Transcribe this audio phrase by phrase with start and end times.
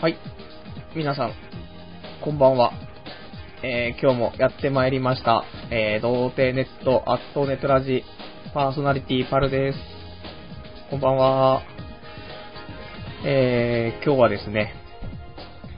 [0.00, 0.16] はい。
[0.96, 1.32] 皆さん、
[2.22, 2.72] こんばんは。
[3.62, 5.44] えー、今日もやってまいりました。
[5.70, 8.02] えー、童貞ネット、アットネットラジ、
[8.54, 9.78] パーソナリティパルです。
[10.88, 11.62] こんばんは。
[13.26, 14.72] えー、今日はですね、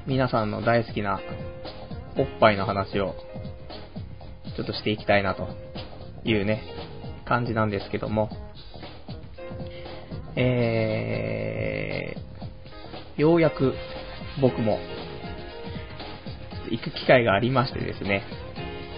[0.06, 1.18] 皆さんの大好きな
[2.16, 3.16] おっぱいの話を、
[4.54, 5.48] ちょっとしていきたいなと
[6.22, 6.62] いうね、
[7.24, 8.30] 感じなんですけども、
[10.36, 13.74] えー、ようやく
[14.40, 14.78] 僕も
[16.70, 18.22] 行く機会がありましてですね、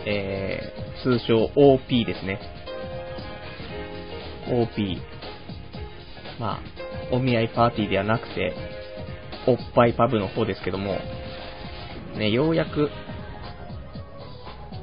[0.07, 2.41] えー、通称 OP ですね。
[4.48, 4.98] OP。
[6.38, 6.60] まあ、
[7.12, 8.55] お見合いパーティーではなくて、
[9.47, 10.98] おっぱいパブの方ですけども、
[12.16, 12.91] ね、ようやく、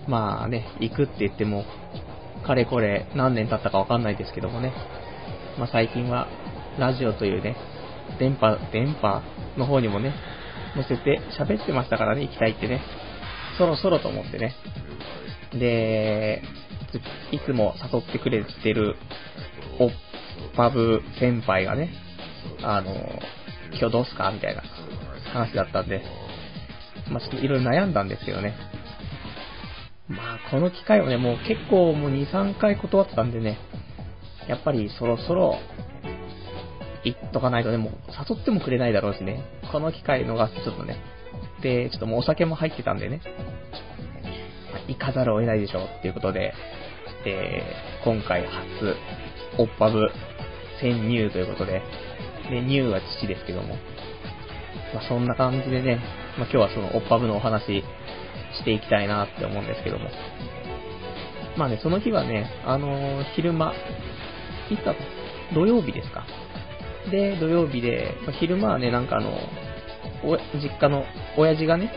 [0.08, 1.66] まあね、行くって言っても、
[2.46, 4.74] かれこれ何年経ったかわかんないですけどもね、
[5.58, 6.28] まあ最近は、
[6.80, 7.56] ラジオというね、
[8.20, 9.22] 電波、電波
[9.58, 10.14] の方にもね、
[10.76, 12.82] 載せて喋ってましたからね、行きたいってね。
[13.58, 14.56] そろそろと思ってね。
[15.54, 16.42] で、
[17.32, 18.96] いつも誘ってくれてる、
[19.80, 19.92] おっ
[20.56, 21.90] ぱぶ先輩がね、
[22.64, 22.94] あの、
[23.72, 24.64] 今日どうすかみたいな
[25.34, 26.04] 話だったんで、
[27.10, 28.56] まあちょっといろいろ悩んだんですけどね。
[30.08, 33.58] まあこの機会をね、もう結構もう2、3回断ってたんでね、
[34.48, 35.58] やっぱりそろそろ
[37.04, 37.94] 行っとかないとね、もう
[38.30, 40.98] 誘ってもくれないだろうしね、この機会逃すとちょっとね、
[41.62, 43.22] で、ちょっともうお酒も入ってたんでね、
[44.88, 46.54] 行かざるを得ないでしょうっていうことで、
[47.24, 47.64] で、
[48.04, 48.96] 今回初、
[49.58, 50.10] おっぱぶ
[50.82, 51.82] 潜入ということで、
[52.50, 53.76] で、入は父ですけども、
[54.94, 56.00] まあ、そんな感じでね、
[56.38, 60.10] まあ、今日はそのおっぱぶのお話していきたいなって思うんですけども、
[61.58, 63.74] まあね、その日はね、あのー、昼間、
[64.70, 65.02] いつだった？
[65.54, 66.26] 土曜日ですか？
[67.10, 69.32] で、土曜日で、まあ、昼間はね、なんかあの、
[70.24, 71.04] お、実家の
[71.38, 71.92] 親父がね、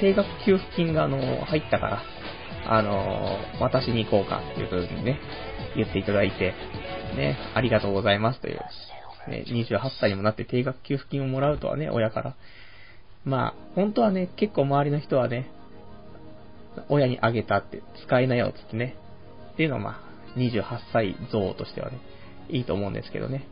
[0.00, 2.02] 定額給付金があの、入ったから、
[2.66, 5.18] あの、渡しに行こうかっていう風にね、
[5.76, 6.54] 言っていただいて、
[7.16, 8.60] ね、ありがとうございますという、
[9.28, 12.36] ね、28歳にもなって定額給付金をもらうとはね、親から。
[13.24, 15.50] まあ、本当はね、結構周りの人はね、
[16.88, 18.96] 親にあげたって、使いなよ、つってね。
[19.52, 21.98] っていうのはまあ、28歳像としてはね、
[22.48, 23.46] いいと思うんですけどね。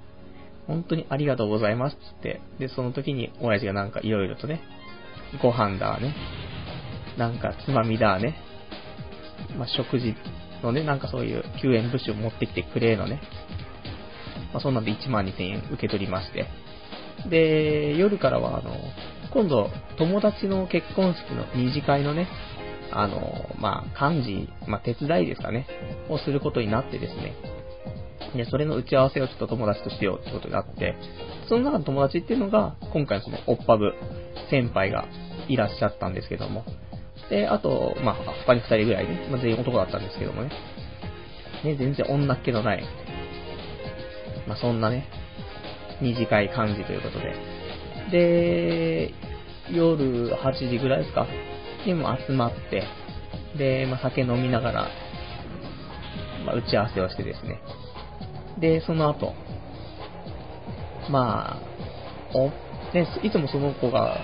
[0.67, 2.41] 本当にありがとうございますっ、つって。
[2.59, 4.62] で、その時に親父がなんか色々とね、
[5.43, 6.15] ご飯だね、
[7.19, 8.37] なんかつまみだね、
[9.56, 10.15] まあ、食事
[10.62, 13.21] のね、なんかそういう救援物資を持ってきてくれのね、
[14.53, 16.47] まあ、そんなんで1万2000円受け取りまして。
[17.28, 18.75] で、夜からはあの、
[19.33, 22.28] 今度、友達の結婚式の二次会のね、
[22.91, 25.67] あの、まあ、幹事、まあ、手伝いですかね、
[26.09, 27.34] をすることになってですね。
[28.34, 30.94] で、それの打ち合わせをちょっと友達としようってことになって、
[31.49, 33.93] その中の友達っていうのが、今回そのおっぱぶ
[34.50, 35.06] 先輩が
[35.49, 36.65] いらっしゃったんですけども。
[37.31, 38.15] で、あと、まあ、
[38.47, 40.50] 他に二人ぐらいね、まあ、全員男だったんですけどもね。
[41.65, 42.84] ね、全然女っ気のない、
[44.49, 45.09] まあ、そんなね、
[46.00, 47.34] 二次会幹事ということで。
[48.10, 49.15] で、
[49.71, 51.27] 夜8時ぐらいですか？
[51.87, 52.84] にも集まって、
[53.56, 54.89] で、まあ、酒飲みながら、
[56.44, 57.60] まあ、打ち合わせをしてですね。
[58.59, 59.35] で、その後、
[61.11, 61.63] まあ、
[62.35, 62.49] お、
[62.95, 64.19] ね、いつもその子が、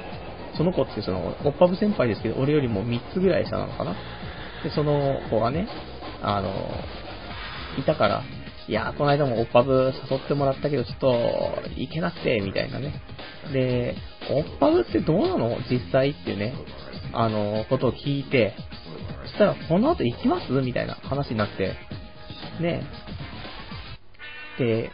[0.56, 3.94] その子ってその、おっぱぶ先輩ですけど、俺よりも3つぐらい下なのかな？
[4.64, 5.68] で、その子がね、
[6.22, 6.50] あの、
[7.78, 8.22] いたから、
[8.66, 11.10] いやこの間もおっぱぶ誘ってもらったけど、ちょっと、
[11.76, 12.92] 行けなくて、みたいなね。
[13.52, 13.94] で、
[14.30, 15.56] おっぱぶってどうなの？
[15.70, 16.54] 実際っていうね、
[17.12, 18.54] あの、ことを聞いて、
[19.26, 20.52] そしたら、この後行きます？
[20.52, 21.74] みたいな話になって、
[22.60, 22.82] ね
[24.58, 24.90] で、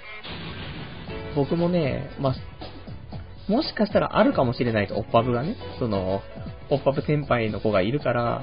[1.35, 2.35] 僕もね、まあ、
[3.51, 6.23] もしかしたらあるかもしれないと、おっぱぶがね、その、
[6.71, 8.43] おっぱぶ先輩の子がいるから、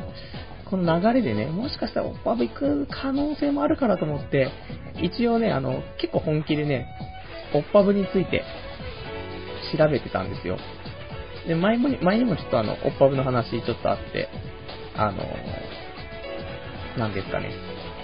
[0.69, 4.49] この流れでね、もしかしたらおっぱぶ行く可能性もあるからと思って、
[5.01, 6.87] 一応ね、あの、結構本気でね、
[7.53, 8.43] おっぱぶについて
[9.77, 10.57] 調べてたんですよ。
[11.47, 14.29] で、前も、前にもちょっとあの、おっぱぶの話ちょっとあって、
[14.95, 15.23] あの、
[16.97, 17.51] なんですかね。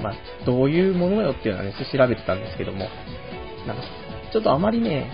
[0.01, 0.13] まあ、
[0.45, 2.88] どういうものよっていうのはね、調べてたんですけども、
[3.65, 3.83] なんか、
[4.31, 5.09] ちょっとあまりね、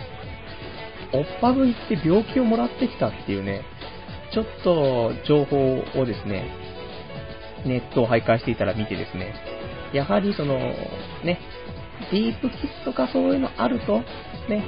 [1.13, 3.63] おっぱぶ行って病気をもらってきたっていうね、
[4.33, 6.49] ちょっと情報をですね、
[7.65, 9.33] ネットを徘徊していたら見てですね、
[9.93, 11.39] やはりその、ね、
[12.11, 13.99] ディープキスとかそういうのあると、
[14.49, 14.65] ね、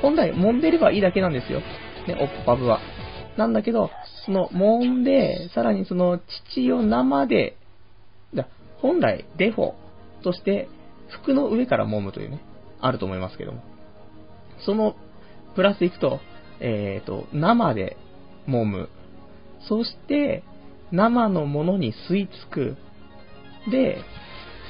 [0.00, 1.60] 本来揉んでればいいだけなんですよ。
[2.06, 2.80] ね、おっぱぶは。
[3.36, 3.90] なんだけど、
[4.24, 6.18] その揉んで、さらにその
[6.54, 7.56] 乳を生で、
[8.80, 9.74] 本来デフォ
[10.22, 10.68] として
[11.22, 12.40] 服の上から揉むというね、
[12.80, 13.62] あると思いますけども。
[14.64, 14.96] その
[15.54, 16.20] プラスいくと、
[16.60, 17.96] えっ、と、生で
[18.48, 18.88] 揉む。
[19.68, 20.42] そして、
[20.92, 22.76] 生のものに吸い付く。
[23.70, 23.98] で、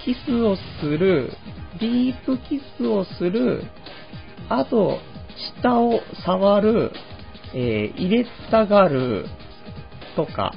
[0.04, 1.32] キスをする、
[1.80, 3.64] ディープキスをする、
[4.48, 4.98] あと、
[5.62, 6.92] 下を触る、
[7.54, 9.26] えー入れたがる、
[10.16, 10.52] とか、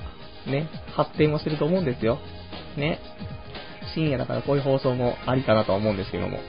[0.48, 2.20] ね、発展をすると思うんですよ。
[2.78, 3.00] ね。
[3.94, 6.40] 深夜だからこういう放送もありかなとは思うんですけども。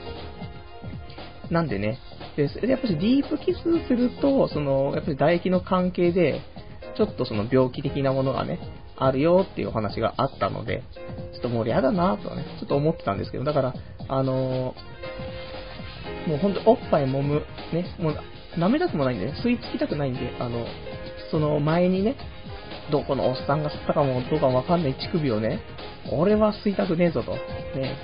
[1.51, 1.99] なんでね、
[2.35, 6.41] で、それでやっぱりディープキスすると、その、やっぱり唾液の関係で、
[6.95, 8.59] ちょっとその病気的なものがね、
[8.95, 10.83] あるよっていうお話があったので、
[11.33, 13.73] ちょっともう嫌だなとはね、ちょっと思ってたんですけど、だから、
[14.07, 15.03] あのー
[16.27, 18.15] もうほんとおっぱい揉む、ね、もう
[18.57, 20.65] 舐めたくもないんでね、吸い付きたくないんで、あの、
[21.31, 22.15] その前にね、
[22.91, 25.61] どこのおっさんが吸ったかもどうかもわかんない乳首をね、
[26.11, 27.31] 俺は吸いたくねえぞと。
[27.31, 27.95] ね、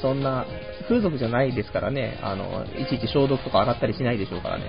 [0.00, 0.46] そんな、
[0.88, 4.64] 風俗じゃないですからね、あの、いちいち消毒とか洗ったりしないでしょうからね。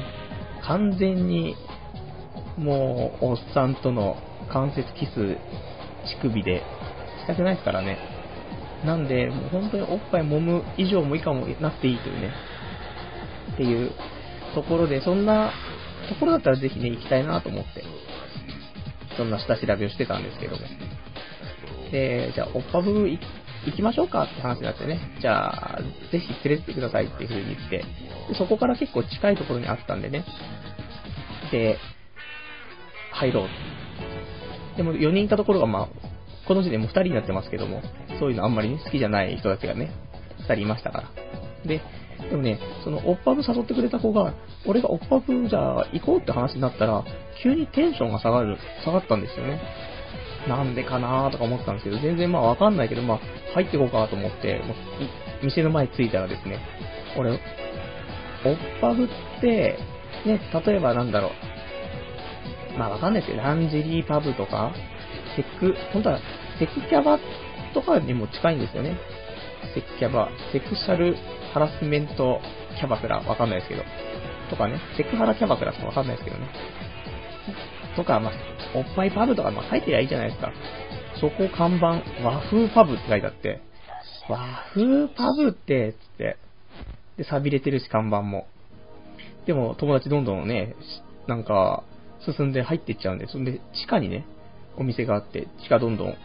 [0.64, 1.56] 完全に、
[2.58, 4.18] もう、おっさんとの
[4.52, 5.38] 関節キス、
[6.06, 6.64] 乳首で、
[7.22, 7.98] したくないですからね。
[8.86, 12.32] なんで、もう本当におっぱい揉む以上も以下もなくていいというね、
[13.54, 13.92] っていう
[14.56, 15.52] ところで、そんな
[16.10, 17.84] ところだったらぜひね、行きたいなと思って、
[19.18, 20.62] そんな下調べをしてたんですけども。
[21.92, 23.20] で、じゃあ、おっぱぶ行
[23.76, 25.82] きましょうかって話になってね、じゃあ、
[26.12, 27.78] ぜひ連れてってくださいっていう風に言って、
[28.30, 30.26] でそこから結構近いところにあったんでね、
[31.52, 31.78] で、
[33.12, 34.78] 入ろう。
[34.78, 35.88] でも4人いたところがまあ、
[36.48, 37.82] この時点でもう2人になってますけども、
[38.20, 39.92] そういうのあんまり、ね、好きじゃない人たちがね、
[40.42, 41.10] 2人いましたから。
[41.66, 41.82] で、
[42.30, 44.34] でもね、そのおっぱぶ誘ってくれた子が、
[44.66, 47.04] 俺がおっぱぶじゃあ行こうって話になったら、
[47.44, 49.60] 急にテンションが下がる、下がったんですよね。
[50.50, 53.20] なんでかなーとか思ってたんですけど、全然まあわかんないけど、まあ
[53.54, 56.60] 入ってこうかと思って、もう店の前着いたらですね、
[57.16, 57.38] 俺、おっ
[58.82, 59.08] ぱぶっ
[59.40, 59.78] て、
[60.26, 61.30] ね、例えばなんだろ
[62.76, 64.74] う、まあわかんないですけど、ランジェリーパブとか、
[65.36, 66.20] セク、本当は
[66.58, 67.20] セクキャバ
[67.74, 68.98] とかにも近いんですよね。
[69.76, 71.16] セクキャバ、セクシャル
[71.54, 72.42] ハラスメント
[72.80, 73.84] キャバクラ、わかんないですけど。
[74.50, 76.48] とかね、セクハラキャバクラとかわかんないですけどね。
[77.96, 78.34] とか、まあ、
[78.76, 80.52] おっぱいパブとか、まあ、書いてりゃいいじゃないですか。
[81.20, 83.62] そこ看板、和風パブって書いてあって、
[84.30, 86.38] 和風パブって、つって。
[87.18, 88.48] で、錆びれてるし、看板も。
[89.46, 90.76] でも、友達どんどんね、
[91.28, 91.84] なんか、
[92.38, 94.26] 進んで入っていっちゃうんで、そんで、地下にね、
[94.78, 96.16] お店があって、地下どんどん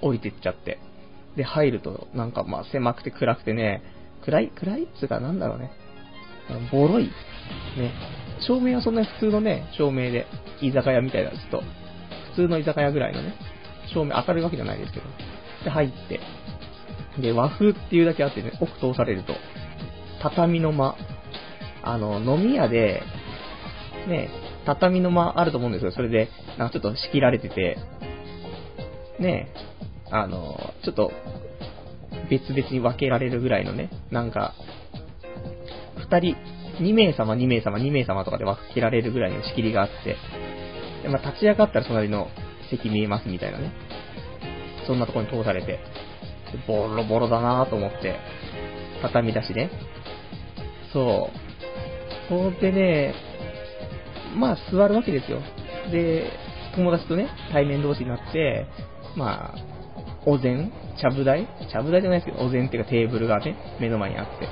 [0.00, 0.78] 降りてっちゃって。
[1.36, 3.82] で、入ると、なんかまあ狭くて暗くてね、
[4.24, 5.70] 暗い、暗いっつうかなんだろうね。
[6.72, 7.04] ボロい。
[7.04, 7.10] ね。
[8.46, 10.26] 照明はそんなに普通のね、照明で、
[10.60, 11.62] 居酒屋みたいな、ちょっと、
[12.30, 13.34] 普通の居酒屋ぐらいのね、
[13.92, 15.06] 照明明るいわけじゃないですけど。
[15.64, 16.20] で、入って。
[17.20, 19.34] で、和風っていうだけあってね、奥通されると、
[20.22, 20.96] 畳の間。
[21.82, 23.02] あの、飲み屋で、
[24.06, 24.30] ね、
[24.66, 25.92] 畳の間あると思うんですよ。
[25.92, 26.28] それで、
[26.58, 27.78] なんかちょっと仕切られてて、
[29.18, 29.52] ね、
[30.10, 31.12] あの、ちょっと、
[32.28, 34.54] 別々に分けられるぐらいのね、なんか、
[35.96, 36.36] 二人、
[36.80, 40.16] 2名様、2名様、2名様とかで分けられるぐらいの仕切りがあって、
[41.02, 42.28] でまあ、立ち上がったら隣の
[42.70, 43.72] 席見えますみたいなね。
[44.86, 45.78] そんなとこに通されて、
[46.66, 48.16] ボロボロだなと思って、
[49.02, 49.70] 畳だしね。
[50.92, 52.28] そう。
[52.28, 53.14] それでね、
[54.36, 55.40] まあ座るわけですよ。
[55.90, 56.30] で、
[56.74, 58.66] 友達とね、対面同士になって、
[59.16, 59.58] まあ、
[60.26, 61.46] お膳ちゃぶ台？
[61.70, 64.48] ちゃぶ台じゃないですけど、お膳っていうかテーブルがね、目の前にあって。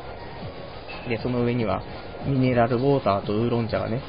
[1.09, 1.83] で、その上には、
[2.27, 4.03] ミネラルウォーターとウーロン茶がね、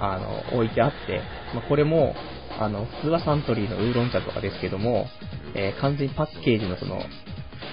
[0.00, 1.20] あの、置いてあって、
[1.54, 2.14] まあ、これも、
[2.58, 5.06] あの、普通はサントリーのウーロン茶とかですけども、
[5.54, 7.02] えー完全にパッケージのその、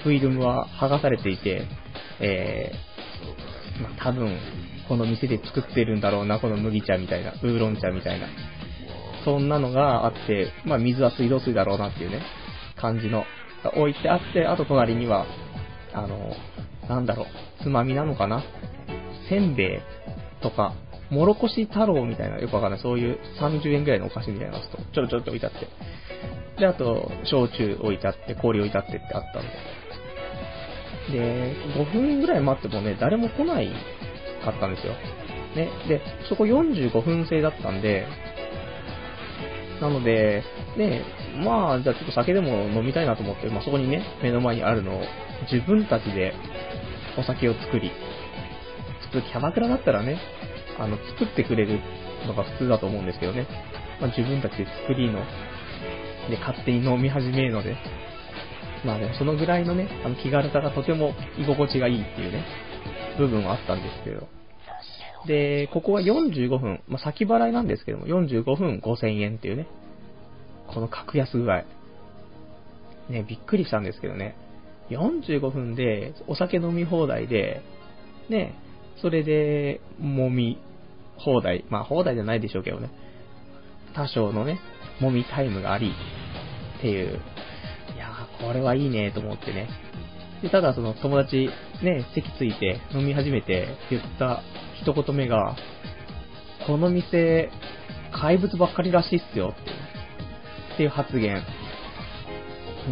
[0.04, 1.66] フィルムは剥がされていて、
[2.20, 4.38] えーまあ、多分、
[4.88, 8.26] この店で作ってるんだろうな、この麦茶みたいな、ウーロン茶みたいな。
[9.24, 12.22] そんなのがあって、まあ、水は水道水だろうなっていうね、
[12.76, 13.24] 感じの、
[13.76, 15.26] 置いてあって、あと隣には、
[15.92, 16.34] あの、
[16.88, 18.42] なんだろう、つまみなのかな
[19.28, 19.80] せんべい
[20.42, 20.74] とか、
[21.10, 25.68] もろこし太郎みたいな、よくわかんない、そういう30円ぐらいのお菓子みたいなやつと、ちょろちょろって置いてあって。
[26.58, 29.48] で、あと、焼酎置いてあって、氷置いてあってってあったんで。
[31.12, 33.70] で、5分ぐらい待ってもね、誰も来ない
[34.44, 34.92] かったんですよ。
[35.56, 38.06] ね、で、そこ45分制だったんで、
[39.80, 40.42] なので、
[40.76, 41.02] ね、
[41.44, 45.02] まあ、じゃあちょっと酒でも飲みたいなと思って、まあそこにね、目の前にあるのを
[45.50, 46.34] 自分たちで
[47.16, 47.90] お酒を作り、
[49.12, 50.18] 普通キャバクラだったらね、
[50.78, 51.80] あの、作ってくれる
[52.26, 53.46] のが普通だと思うんですけどね、
[54.00, 55.20] まあ自分たちで作りの、
[56.30, 57.76] で、勝手に飲み始めるので、
[58.84, 62.44] まあでもそのぐらいのね、あの気軽さがとても居心地がいいっていうね、
[63.18, 64.28] 部分はあったんですけど、
[65.26, 69.66] で、ここは45分、まあ、先払いなんですけども、45分5000円っていうね、
[70.68, 71.64] この格安具合。
[73.08, 74.36] ね、びっくりしたんですけどね、
[74.90, 77.62] 45分でお酒飲み放題で、
[78.28, 78.54] ね、
[79.00, 80.58] それで、揉み
[81.16, 82.90] 放題、まあ放題じゃないでしょうけどね、
[83.94, 84.60] 多少のね、
[85.00, 85.92] 揉みタイムがあり、
[86.78, 87.20] っていう、
[87.94, 89.68] いやー、これはいいねと思ってね。
[90.42, 91.50] で、ただその友達、
[91.82, 94.42] ね、席ついて飲み始めて言った
[94.80, 95.56] 一言目が、
[96.66, 97.50] この店、
[98.12, 99.54] 怪物ばっかりらしいっすよ
[100.74, 101.42] っていう、発言。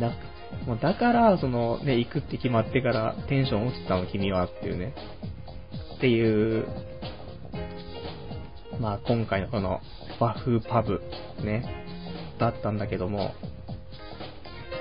[0.01, 0.13] だ、
[0.67, 4.95] もうだから、そのね、行くって決まってからテンション落ちたの君はっていうね。
[5.97, 6.67] っていう、
[8.81, 9.81] まあ今回のこの
[10.21, 11.01] 和風パブ
[11.43, 11.65] ね、
[12.39, 13.33] だったんだけども、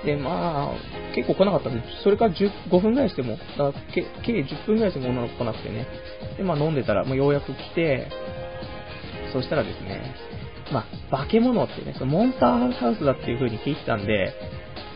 [0.05, 5.87] で、まあ、結構来なかったんで、それから15分ぐらいしても、だ計10分ぐらいしても女の子来なくてね。
[6.37, 8.07] で、まあ飲んでたら、もうようやく来て、
[9.33, 10.13] そしたらですね、
[10.71, 14.33] まあ、化け物ってね、そのモンスターハウスだっていう風に聞いてたんで、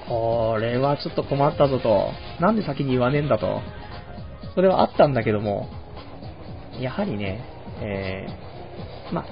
[0.08, 3.62] これはちょっと困ったぞと、なんで先に言わねえんだと、
[4.56, 5.70] それはあったんだけども、
[6.82, 7.44] やはりね、
[7.82, 9.26] えー、まあ、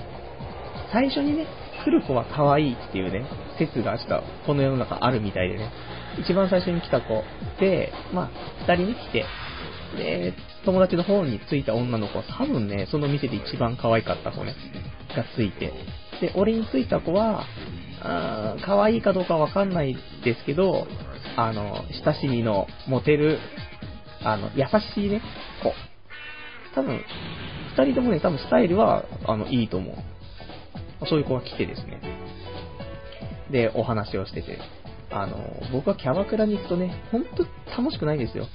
[0.92, 1.46] 最初にね、
[1.84, 3.25] 来る子は可愛いっていうね、
[3.58, 5.72] 説が明日、この世の中あるみたいでね、
[6.20, 7.24] 一番最初に来た子
[7.60, 8.30] で、まあ、
[8.68, 9.25] 二人に来て、
[9.98, 10.34] で、
[10.66, 14.56] 友達の方に着いた女の子は多分ね、その店で一番可愛かった子ね、
[15.16, 15.72] がついて、
[16.20, 17.46] で、俺に着いた子は、
[18.01, 20.88] あ可愛いかどうかわかんないですけど、
[21.36, 23.39] あの、親しみの持てる、
[24.24, 25.22] あの、優しいね、
[25.63, 25.74] 子。
[26.77, 27.01] 多分、
[27.75, 29.96] 二人ともね、多分スタイルは、あの、いいと思う。
[31.07, 32.00] そういう子が来てですね。
[33.51, 34.60] で、お話をしてて。
[35.10, 35.38] あの、
[35.72, 38.46] 僕はキャバクラに行くとね、ほんと楽しくないですよ。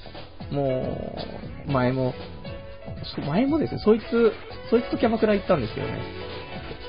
[0.52, 1.16] も
[1.66, 2.14] う、前も、
[3.26, 4.32] 前もですね、そいつ、
[4.70, 6.00] そいつとキャバクラ行ったんですけどね。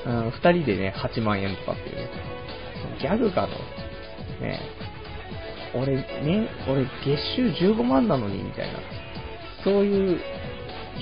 [0.06, 2.08] うん、二人でね、8万円とかっていうね。
[3.00, 4.44] ギャグかと。
[4.44, 4.60] ね
[5.74, 8.78] 俺、ね、俺月収15万なのに、みたいな。
[9.64, 10.20] そういう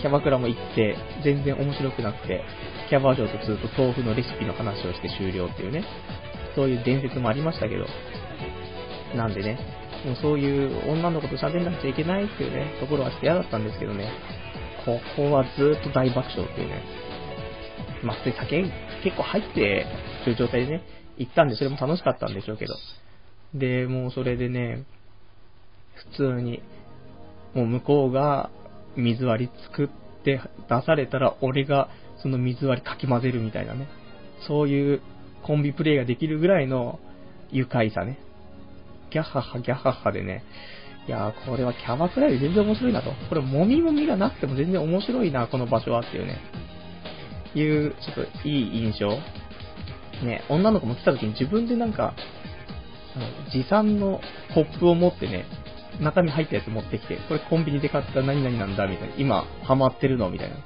[0.01, 2.43] キャバクラも行って、全然面白くなくて、
[2.89, 5.85] キャバ嬢とずっと豆腐のレシピの話をして終了っていうね、
[6.55, 7.87] そういう伝説もありましたけど、
[9.17, 9.59] なんでね、
[10.05, 14.11] もうそういう女の子と喋んなくちゃいけないっていうね、ところはちょっと嫌だったんですけどね、
[14.85, 16.83] ここはずっと大爆笑っていうね、
[18.03, 18.63] まあ、普通に酒
[19.05, 19.87] 結構入って
[20.27, 20.83] る状態でね、
[21.19, 22.75] 行ったんでそれも楽しかったんでしょうけど、
[23.55, 24.85] で、もうそれでね、
[25.95, 26.63] 普通に、
[27.55, 28.51] もう向こうが
[28.97, 29.89] 水割り作っ
[30.25, 31.89] て出されたら、俺が
[32.23, 33.89] その水割りかき混ぜるみたいなね。
[34.47, 35.01] そういう
[35.43, 37.01] コンビプレイができるぐらいの
[37.51, 38.19] 愉快さね。
[39.11, 40.43] ギャッハッハ、ギャッハッハでね。
[41.07, 43.11] いやー、これはキャバクラより全然面白いなと。
[43.29, 46.39] これ、もみもみがなくても全然面白いな、この場所はっていうね。
[47.55, 49.19] いう、ちょっといい印象。
[50.25, 52.15] ね、女の子も来た時に自分でなんか、
[53.53, 54.21] 持参の
[54.55, 55.45] コップを持ってね、
[56.03, 59.15] 中身入ったやつ持ってきて、これコンビニで買った何々なんだ、みたいな。
[59.17, 60.57] 今、ハマってるの、みたいな。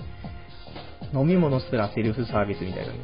[1.20, 2.98] 飲み物すらセルフサービスみたいなね。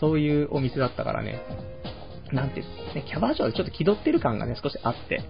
[0.00, 1.40] そういうお店だったからね。
[2.32, 5.22] なんて、ね、キャバ嬢でちょっと気取ってる感がね、少しあって、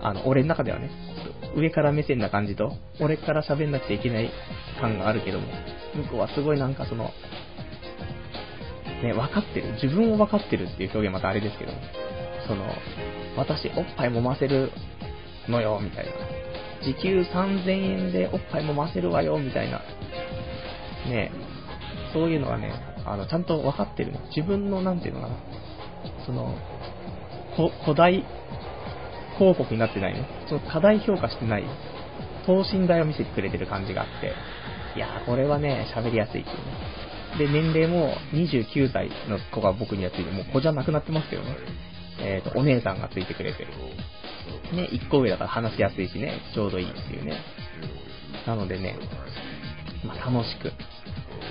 [0.00, 0.90] あの、俺の中ではね、
[1.56, 4.30] 上から目線な感じと、俺から喋んなくちゃいけない
[4.80, 5.46] 感があるけども、
[5.94, 7.10] 向こうはすごいなんかその、
[9.02, 9.72] ね、分かってる。
[9.82, 11.72] 自分を分かってるっていう表現またあれですけど、
[12.46, 12.64] その、
[13.36, 14.70] 私、おっぱい揉ませる
[15.48, 16.12] のよ、みたいな。
[16.84, 19.80] 時給3000円でおっぱいもませるわよ、みたいな。
[21.08, 21.30] ね
[22.12, 22.72] そういうのはね、
[23.04, 24.12] あの、ちゃんと分かってる。
[24.34, 25.34] 自分の、なんていうのかな。
[26.26, 26.56] その、
[27.84, 28.24] 古代
[29.38, 30.26] 広告になってないね。
[30.48, 31.64] その課題評価してない、
[32.46, 34.32] 等身大を見せてくれてる感じがあって、
[34.96, 36.72] いやー、これはね、喋りやすいっていうね。
[37.38, 41.56] で、年齢も29歳の子が僕にはついて、もう子じゃなくなってますけどね。
[42.20, 43.68] えっ、ー、と、お姉さんがついてくれてる。
[44.74, 47.40] ね、1個上だから話しやすいしね、ちょうどいいっていうね。
[48.46, 48.96] なのでね、
[50.04, 50.66] まあ、楽しく。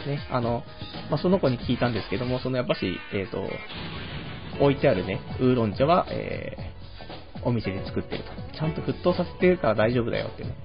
[0.07, 0.63] ね、あの、
[1.10, 3.48] まあ、その子に聞いたんですけども、そのやっぱし、えっ、ー、と、
[4.60, 8.57] 置いてあるね、ウーロン茶は、えー、お店で作ってると。
[8.57, 10.55] ちゃんと沸騰させてるから大丈夫だよってね。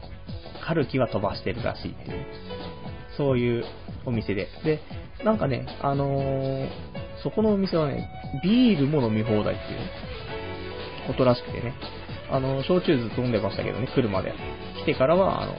[0.66, 2.26] カルキは飛ばしてるらしいっていう、
[3.16, 3.64] そういう
[4.04, 4.48] お店で。
[4.64, 4.80] で、
[5.24, 6.68] なんかね、あのー、
[7.22, 8.08] そこのお店はね、
[8.42, 9.78] ビールも飲み放題っていう
[11.06, 11.74] ことらしくてね。
[12.30, 14.34] あの、焼酎ずっと飲んでましたけどね、来るまで。
[14.82, 15.54] 来てからは、あの、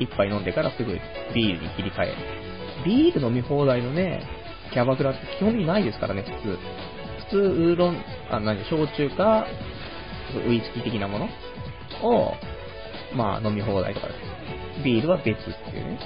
[0.00, 0.98] 一杯飲んでからすぐ
[1.34, 2.14] ビールに切り替え。
[2.84, 4.22] ビール飲み放題のね、
[4.72, 6.58] キャバクラって基本的にないですからね、普通。
[7.26, 7.96] 普通、ウーロン、
[8.30, 9.46] あ、何、焼酎か、
[10.46, 11.28] ウイスキー的なもの
[12.02, 12.34] を、
[13.14, 14.84] まあ飲み放題とかです。
[14.84, 15.98] ビールは別っていうね。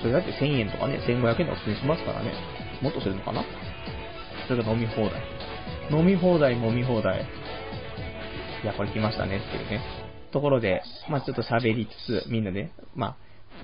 [0.00, 2.32] それだって1000円とかね、1500円とか普通にしますからね。
[2.80, 3.42] もっとするのかな？
[4.46, 5.20] それが飲み放題。
[5.90, 7.26] 飲み放題、飲み放題。
[8.62, 9.80] いや、これ来ましたねっていうね。
[10.32, 13.16] ところで、まあちょっと喋りつつ、みんなで、まあ、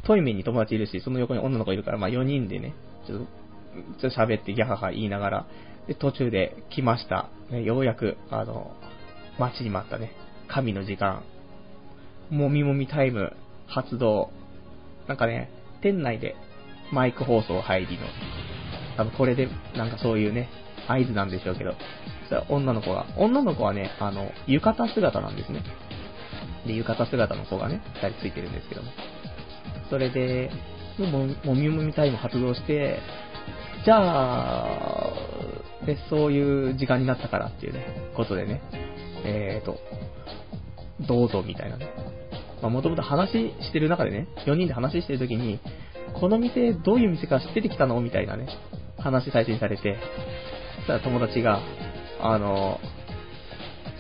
[0.07, 2.75] トイメに友達いるし、その横に女の子いるから、まあ4人でね、
[3.07, 3.25] ちょっと、
[4.01, 5.47] ちょっと喋ってギャハハ言いながら、
[5.87, 7.29] で、途中で来ました。
[7.51, 8.75] ね、ようやく、あの、
[9.39, 10.13] 待ちに待ったね、
[10.49, 11.23] 神の時間。
[12.31, 13.37] もみもみタイム
[13.67, 14.31] 発動。
[15.09, 15.51] なんかね、
[15.83, 16.35] 店内で
[16.93, 18.03] マイク放送入りの、
[18.97, 20.49] 多分これで、なんかそういうね、
[20.89, 21.77] 合図なんでしょうけど、そ
[22.27, 25.63] したら女の子が、女の子はね、あの、浴衣姿なんですね。
[26.67, 28.91] で、浴衣姿の子がね、二人ついてるんですけども。
[29.91, 30.51] それで、
[30.99, 33.01] ももみもみタイム発動して、
[33.85, 35.13] じゃあ、
[35.85, 37.85] で、そういう時間になったからっていうね、
[38.17, 38.63] ことでね、
[39.25, 39.79] えーと、
[41.07, 41.89] どうぞみたいなね。
[42.63, 45.61] まあ、もともと話してる中でね、4人で話してる時に、
[46.19, 48.49] この店どういう店か知っててきたのみたいなね、
[48.99, 49.99] 話最初にされて、
[50.87, 51.61] たら友達が、
[52.21, 52.81] あの、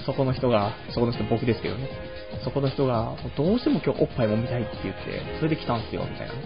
[0.06, 1.88] そこの人が、そこの人僕ですけどね、
[2.42, 6.40] そこの人が、どうしても今日おっぱい揉みたいって言って、それで来たんすよ、みたいなね。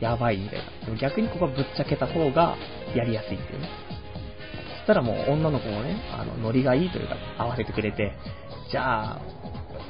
[0.00, 0.86] やばい、みたいな。
[0.86, 2.56] でも逆にここはぶっちゃけた方が、
[2.94, 3.68] やりやすいっていうね。
[4.78, 8.12] そしたらもう女の子もね、あの、ノリがいいというか、合わせてくれて、
[8.70, 9.20] じゃあ、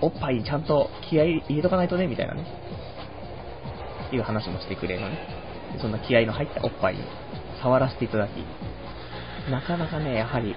[0.00, 2.44] おっぱいにちゃんと気合い入れとかないとね、みたいなね。
[4.12, 5.18] いう話もしてくれるのね。
[5.80, 7.02] そんな気合の入ったおっぱいに
[7.62, 8.30] 触らせていただき、
[9.50, 10.54] なかなかね、やはり、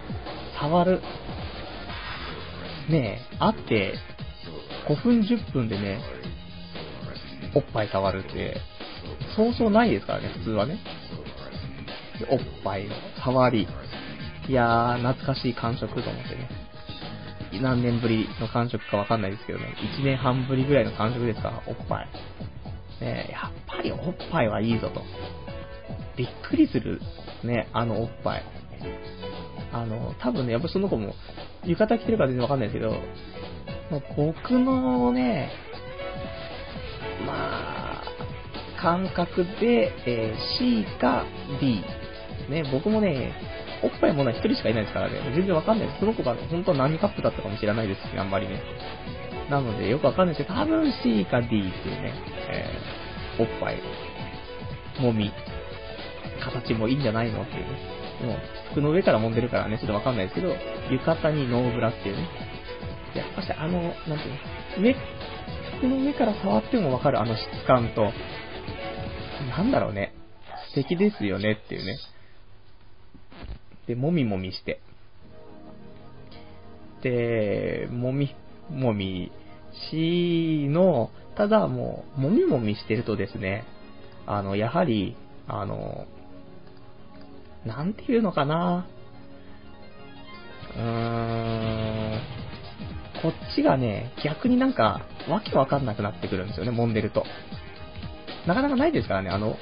[0.59, 1.01] 触る、
[2.89, 3.95] ねえ、会って
[4.88, 6.01] 5分10分でね、
[7.55, 8.57] おっぱい触るって、
[9.35, 10.79] そうそうないですからね、普通はね。
[12.29, 13.67] おっぱいの触り。
[14.47, 16.50] いやー、懐かしい感触と思ってね。
[17.62, 19.75] 何年ぶりの感触かわかんないですけどね。
[20.00, 22.07] 1年半ぶりぐらいの感触ですから、おっぱい。
[23.01, 24.00] ねえやっぱりおっ
[24.31, 25.01] ぱいはいいぞと。
[26.15, 27.01] びっくりする、
[27.43, 28.43] ね、あのおっぱい。
[29.72, 31.13] あの、多分ね、やっぱその子も、
[31.65, 32.96] 浴衣着てるか全然わかんないですけど、
[34.15, 35.52] 僕のね、
[37.26, 38.04] まあ、
[38.82, 41.26] 感覚で、えー、C か
[41.60, 41.84] D。
[42.50, 43.32] ね、僕もね、
[43.82, 46.00] おっぱいものは一人しかいないですからね、全然わかんないです。
[46.00, 48.62] その子が本当は何カップだったかもしれないですし、あんまりね。
[49.50, 52.13] なので、よくわかんないですけど、多分 C か D っていうね、
[52.50, 53.82] えー、おっぱい、
[55.02, 55.32] もみ、
[56.41, 58.02] 形もいいんじゃないのっていうね。
[58.21, 58.38] もう、
[58.71, 60.49] 服の上から揉んでるからね、ちょっとわかんないですけど、
[60.91, 62.28] 浴衣にノーブラっていうね、
[63.15, 64.32] やっぱしあの、なんてい
[64.78, 64.95] うの、上、
[65.78, 68.12] 服の上から触ってもわかるあの質感と、
[69.49, 70.13] なんだろうね、
[70.69, 71.97] 素敵ですよねっていうね。
[73.88, 74.80] で、もみもみして。
[77.02, 78.34] で、もみ、
[78.69, 79.32] もみ
[79.91, 83.65] しの、ただもう、もみもみしてるとですね、
[84.26, 85.15] あの、やはり、
[85.47, 86.06] あの、
[87.65, 88.88] なんていうのかな、
[90.76, 92.19] うーん、
[93.21, 97.26] こっちがね、逆になんか、わけわかんなくなってくるんですよね、揉んでると。
[98.45, 99.56] なかなかないですからね、あの、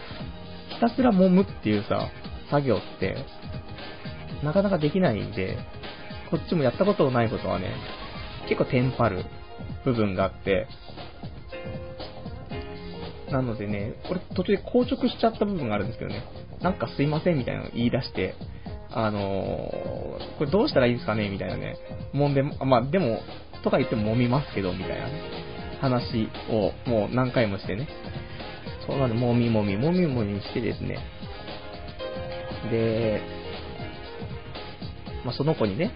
[0.70, 2.10] ひたすら揉むっていうさ、
[2.50, 3.18] 作業って、
[4.44, 5.58] なかなかできないんで、
[6.32, 7.76] こっちもやったことないことはね、
[8.48, 9.26] 結構テンパる
[9.86, 10.68] 部分があって、
[13.30, 16.24] なのでね、これ途中で硬直しちゃった部分があるんですけどね、
[16.62, 18.36] なんかすいませんみたいなの言い出して、
[18.92, 21.78] あのー、これどうしたらいいですかねみたいなね、
[22.14, 23.20] 揉んで、まあでも、
[23.64, 25.22] とか言っても揉みますけど、みたいなね、
[25.80, 27.88] 話をもう何回もしてね。
[28.88, 31.00] そうなんで、揉み揉み、揉み揉みしてですね。
[32.70, 33.22] で、
[35.26, 35.92] まあ、その子にね、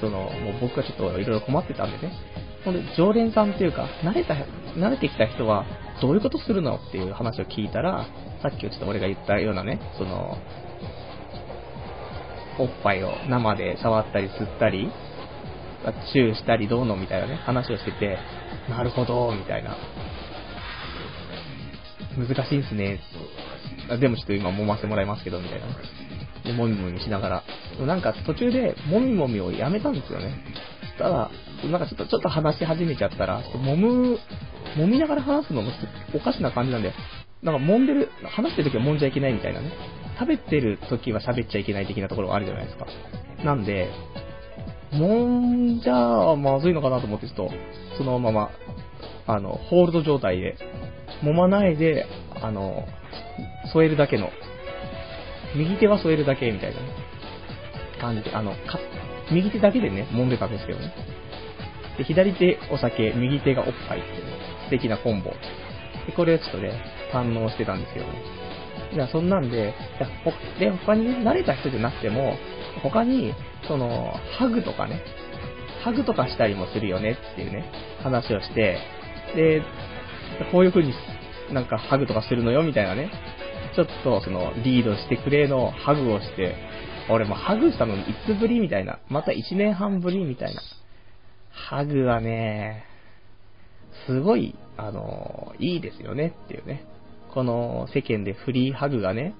[0.00, 2.12] その、もう僕がちょっといろいろ困ってたんでね。
[2.64, 4.34] ほんで、常連さんっていうか、慣れた、
[4.76, 5.64] 慣れてきた人は、
[6.00, 8.06] どういうことするのっていう話を聞いたら、
[8.42, 10.36] さっきちょっと俺が言ったようなね、その、
[12.58, 14.90] おっぱいを生で触ったり吸ったり、
[16.12, 18.18] チューしたりどうのみたいなね、話をしてて、
[18.68, 19.76] なるほど、みたいな。
[22.16, 23.00] 難しいですね。
[23.98, 25.66] でもちょっと今揉ませてもらいますけど、みたいな。
[26.44, 27.42] で、もみもみしながら。
[27.72, 30.34] でもなんか途中で、もみもみをやめたんですよね。
[30.98, 31.30] ただ、
[31.70, 34.18] なんかちょっと、ちょっと話し始めちゃったら、揉む、
[34.76, 35.70] 揉みながら話すのも
[36.14, 36.92] おかしな感じなんで、
[37.42, 39.72] なんか揉んでる、話してる時は揉んじゃいけないみたいなね。
[40.18, 42.86] 食べてる時は喋っちゃいけない的なところがあるじゃないですか。
[43.44, 43.88] なんで、
[44.92, 47.50] もんじゃあまずいのかなと思って、ちょっと、
[47.96, 48.50] そのまま、
[49.26, 50.56] あの、ホールド状態で、
[51.22, 52.06] 揉まないで、
[52.42, 52.84] あの、
[53.72, 54.30] 添えるだけの、
[55.56, 56.86] 右手は添えるだけみたいな、ね、
[58.00, 58.78] 感じで、あの、か、
[59.32, 60.92] 右手だけでね、揉んでたんですけどね。
[61.96, 64.32] で、左手お酒、右手がおっぱいっていう、ね、
[64.64, 65.30] 素敵なコンボ。
[65.30, 66.72] で、これをちょっとね、
[67.12, 68.12] 堪能してたんですけどね。
[68.94, 69.60] じゃあそんなんで、い
[70.00, 72.36] やほで、他にね、慣れた人じゃなくても、
[72.82, 73.34] 他に、
[73.68, 75.02] その、ハグとかね、
[75.82, 77.64] ハグとかしたりもするよねっていうね、
[78.02, 78.78] 話をして、
[79.34, 79.62] で、
[80.52, 80.92] こういう風に
[81.52, 83.10] なんかハグとかするのよみたいなね、
[83.74, 86.56] ちょっとそのリードしてくれのハグをして、
[87.08, 90.62] 俺もハグしたのいつぶりみたいな、また1年半ぶりみたいな。
[91.50, 92.84] ハグはね、
[94.06, 96.84] すごい、あの、いいですよねっていうね。
[97.32, 99.34] この世間でフリーハグがね、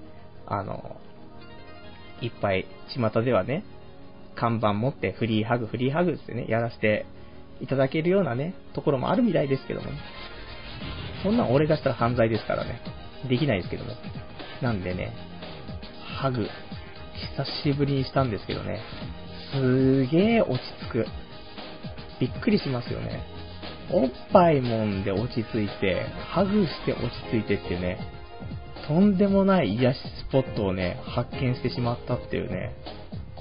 [0.47, 0.97] あの、
[2.21, 3.63] いっぱい巷ではね、
[4.35, 7.05] 看板持ってフリーハグ、フリーハグってね、やらせて
[7.59, 9.97] いただけるようなね、ところもあるみたいですけどもね。
[11.23, 12.81] そんなん俺がしたら犯罪ですからね。
[13.29, 13.91] できないですけども。
[14.61, 15.13] なんでね、
[16.17, 16.47] ハグ、
[17.35, 18.79] 久しぶりにしたんですけどね、
[19.51, 21.05] すげえ落ち着く。
[22.19, 23.23] びっくりしますよね。
[23.89, 27.97] おっぱいもんで落ち着いて、ハグして落ち着いてってね、
[28.87, 32.75] とんでもない癒しスポットをね、発見してしまったっていうね、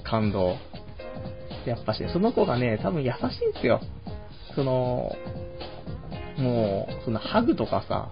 [0.05, 0.57] 感動。
[1.67, 3.81] やっぱし、その子がね、多分優しいんですよ。
[4.55, 5.13] その、
[6.39, 8.11] もう、そのハグとかさ、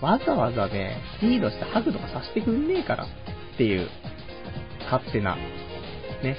[0.00, 3.88] わざわざね、リードしてハグとかさせてくんねえからっていう、
[4.84, 5.36] 勝手な、
[6.22, 6.36] ね。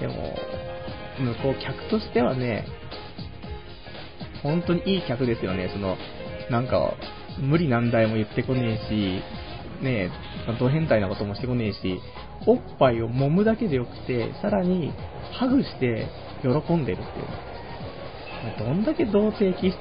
[0.00, 0.36] でも、
[1.18, 2.66] 向こう客としてはね、
[4.46, 5.70] 本当にいい客ですよね。
[5.72, 5.96] その、
[6.50, 6.94] なんか、
[7.38, 10.10] 無理難題も言ってこねえし、ねえ、
[10.58, 12.00] ド変態なこともしてこねえし、
[12.46, 14.92] おっぱいを揉むだけでよくて、さらに、
[15.32, 16.06] ハグして
[16.42, 18.68] 喜んでるっていう。
[18.68, 19.76] どんだけ童貞気質、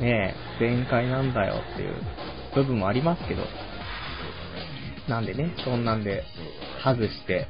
[0.00, 1.94] ねえ、全開なんだよっていう
[2.54, 3.42] 部分もありますけど。
[5.08, 6.22] なんでね、そんなんで、
[6.80, 7.48] ハグして、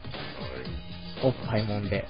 [1.22, 2.06] おっぱい揉んで、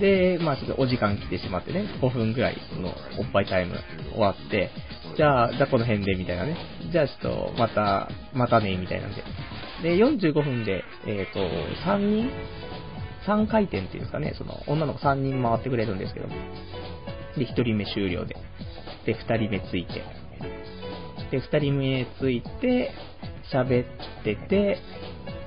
[0.00, 3.76] で、まあちょっとお時間来てしまってね、5分ぐらいのおっぱいタイム
[4.12, 4.70] 終わって、
[5.16, 6.56] じゃあ、じゃあこの辺でみたいなね。
[6.90, 9.22] じゃあちょっと、また、またね、みたいなんで。
[9.82, 11.40] で、45分で、えっ、ー、と、
[11.86, 12.30] 3人
[13.26, 16.28] ?3 回転っていうんですかね、その、女の子3人回ってくれるんですけど。
[16.28, 16.34] で、
[17.46, 18.36] 1人目終了で。
[19.04, 20.02] で、2人目ついて。
[21.30, 22.92] で、2人目ついて、
[23.52, 24.78] 喋ってて、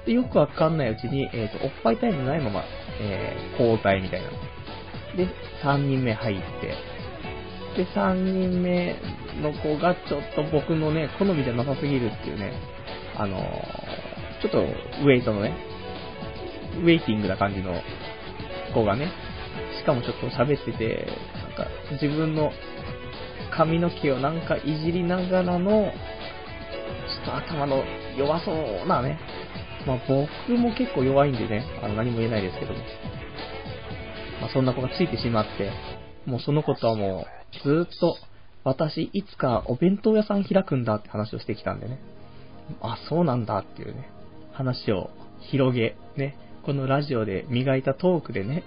[0.05, 2.63] でよくわかんないうちに、えっ、ー、と、おっぱいタイムないまま、
[2.99, 4.27] えー、交代みたいな。
[5.15, 5.27] で、
[5.63, 6.75] 3人目入って、
[7.75, 8.95] で、3人目
[9.41, 12.53] の子がちょっと僕のね、好みじゃなさすぎるっていうね、
[13.15, 15.55] あのー、ちょっとウェイトのね、
[16.81, 17.81] ウェイティングな感じの
[18.73, 19.11] 子がね、
[19.79, 22.51] しかもちょっと喋ってて、なんか自分の
[23.51, 25.91] 髪の毛をなんかいじりながらの、
[27.07, 27.83] ちょっと頭の
[28.17, 29.19] 弱そうなね、
[29.85, 32.79] まあ僕も結構弱いんでね、あの何も言えないですけども。
[34.41, 35.71] まあそんな子がついてしまって、
[36.25, 37.25] もうその子とはも
[37.63, 38.17] うずっと
[38.63, 41.99] 私いつかお弁当屋さん開くんだって話をしてきたんでね。
[42.81, 44.09] あ、そうなんだっていうね、
[44.53, 45.09] 話を
[45.51, 48.63] 広げ、ね、このラジオで磨いたトークでね、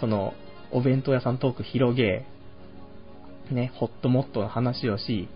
[0.00, 0.34] この
[0.72, 2.24] お弁当屋さんトーク広げ、
[3.50, 5.28] ね、ホットモットの話をし、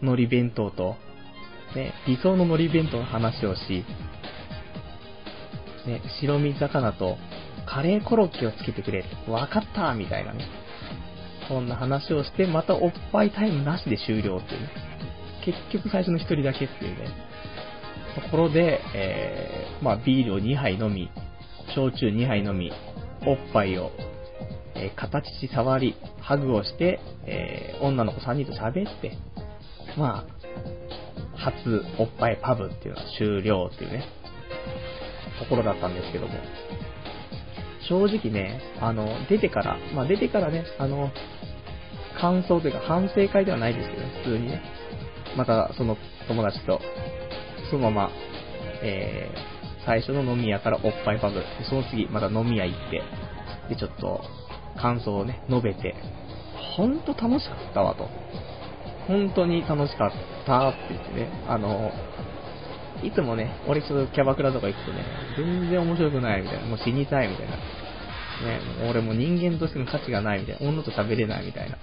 [0.00, 0.96] 海苔弁当と、
[1.74, 3.84] ね、理想の海苔弁当の話をし、
[5.86, 7.16] ね、白身魚と
[7.66, 9.04] カレーコロッケをつけてくれ。
[9.28, 10.46] わかったみたいなね。
[11.48, 14.68] そんな話をして、またおっぱいタイムなしで終了っていうね。
[15.44, 17.08] 結局最初の一人だけっていうね。
[18.14, 21.10] ところで、えー、まあビールを2杯飲み、
[21.74, 22.72] 焼酎2杯飲み、
[23.26, 23.90] おっぱいを、
[24.74, 29.16] えー、形し触り、ハグをして、えー、女の子3人と喋って、
[29.96, 30.40] まあ、
[31.36, 34.04] 初おっぱいパブっていうのは終了っていうね。
[35.40, 36.34] ところだったんですけども、
[37.88, 41.10] 正直ね、あの、出てから、まあ出てからね、あの、
[42.20, 44.62] 感想というか反省会ではないですけど、ね、普通にね、
[45.36, 45.96] またその
[46.28, 46.80] 友達と、
[47.70, 48.10] そのまま、
[48.82, 53.02] えー、最初の飲み屋からおっぱいパブ、その次また飲み屋行って、
[53.70, 54.20] で、ちょっと
[54.76, 55.94] 感想をね、述べて、
[56.76, 58.08] ほんと楽しかったわと。
[59.06, 60.12] 本当に楽しかっ
[60.46, 61.90] たって言ってね、あの、
[63.02, 65.04] いつもね、俺ちょっとキャバクラとか行くとね、
[65.36, 67.56] 全然面白くないみたいな、もう死にたいみたいな。
[67.56, 68.58] ね、
[68.88, 71.76] 俺も人間としての価値がないみたいな、女と喋れないみたいな、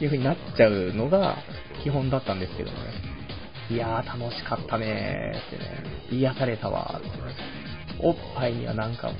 [0.00, 1.38] いう風になっちゃうのが
[1.82, 2.84] 基本だったんですけどもね。
[3.68, 7.14] いやー楽しかったねーってね、癒されたわーってね。
[8.00, 9.16] おっぱいにはなんかもう、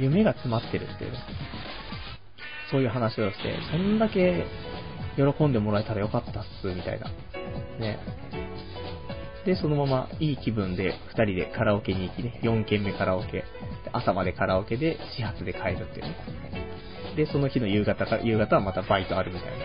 [0.00, 1.18] 夢が詰まってるっていうね。
[2.70, 4.44] そういう話をして、そんだけ
[5.16, 7.08] 喜んでもらえたらよかったっす、みたいな。
[7.80, 7.98] ね。
[9.44, 13.44] で、そのままいい気分で2人でカラオケに行きね、4軒目カラオケ、
[13.92, 16.16] 朝までカラオケで始発で帰るっていうね。
[17.16, 19.64] で、その日の夕方か、夕方はまたバイトあるみたいな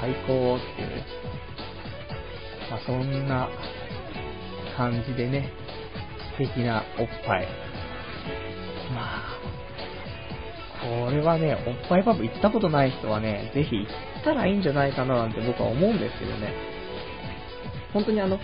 [0.00, 1.04] 最高っていうね。
[2.70, 3.48] まあ、そんな
[4.76, 5.50] 感じでね、
[6.36, 7.48] 素敵なおっぱい。
[8.94, 9.34] まあ、
[11.06, 13.88] これはね、おっぱいパブ行ったことない人はね、ぜひ行
[14.20, 16.52] ったらいいんじゃないかななんて僕は思うんですけどね。
[17.92, 18.38] 本当にあの、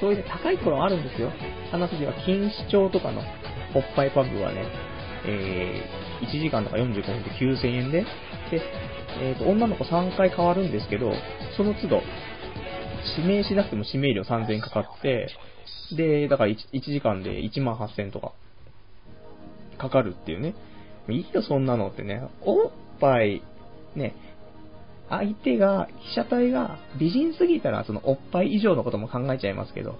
[0.00, 1.30] そういうね、高い頃あるんですよ。
[1.70, 3.20] 話では錦糸町とかの
[3.74, 4.64] おっぱいパブはね、
[5.26, 8.02] えー、1時間とか45分で9000円で、
[8.50, 8.62] で、
[9.20, 11.12] えーと、女の子3回変わるんですけど、
[11.56, 12.02] その都度、
[13.16, 15.28] 指名しなくても指名料3000円かかって、
[15.96, 18.32] で、だから 1, 1時間で1万8000円とか、
[19.78, 20.54] かかるっていうね。
[21.08, 22.22] いいよ、そんなのってね。
[22.42, 23.42] おっぱい、
[23.96, 24.14] ね、
[25.10, 29.96] 相手が、被写体が美人すぎたら、そのおっぱい以上のことも考えちゃいますけど、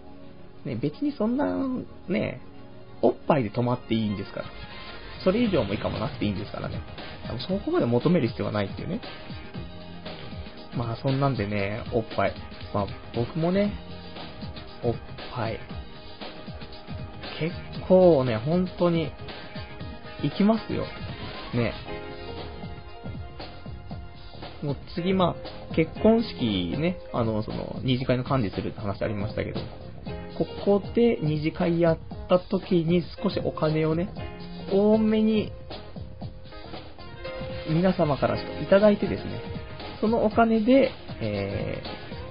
[0.64, 1.46] ね、別にそんな、
[2.08, 2.40] ね、
[3.00, 4.46] おっぱいで止まっていいんですから。
[5.24, 6.80] それ以上も以下もなくていいんですからね。
[7.48, 9.00] そこまで求める必要はないっていうね。
[10.76, 12.34] まあそんなんでね、おっぱい。
[12.72, 13.72] まあ僕もね、
[14.84, 14.94] おっ
[15.34, 15.58] ぱい。
[17.40, 17.54] 結
[17.88, 19.10] 構ね、本当に、
[20.22, 20.84] 行きますよ。
[21.54, 21.72] ね。
[24.62, 25.36] もう次、ま
[25.70, 29.60] あ、結婚式ね、あの、その、二次会の管理するって話ありましたけど、
[30.36, 34.08] ここで二次会やった時に少しお金をね、
[34.72, 35.52] 多めに、
[37.68, 39.42] 皆様からいただいてですね、
[40.00, 40.90] そのお金で、
[41.20, 41.82] え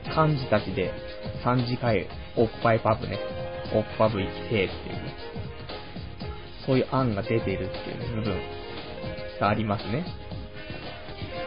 [0.05, 0.91] ー、幹事たちで
[1.45, 3.19] 3次会おっぱいパブね、
[3.73, 5.15] おっぱぶ行きてっていうね、
[6.65, 8.41] そういう案が出てるっていう、ね、部分
[9.39, 10.05] がありますね。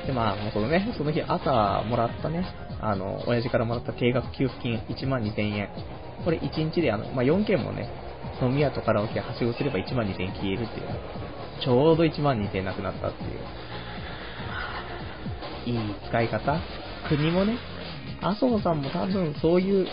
[0.07, 2.47] で、まあ、そのね、その日朝もらったね、
[2.81, 5.69] あの、親父からもらった定額給付金1万2000円。
[6.25, 7.89] これ1日であの、まあ、4件もね、
[8.43, 10.87] 飲み屋とカラオケはしごすれば1万2000円消えるっていう、
[11.63, 13.31] ちょうど1万2000円なくなったっていう。
[15.67, 16.59] いい使い方
[17.09, 17.59] 国もね、
[18.23, 19.87] 麻生さんも多分そういう、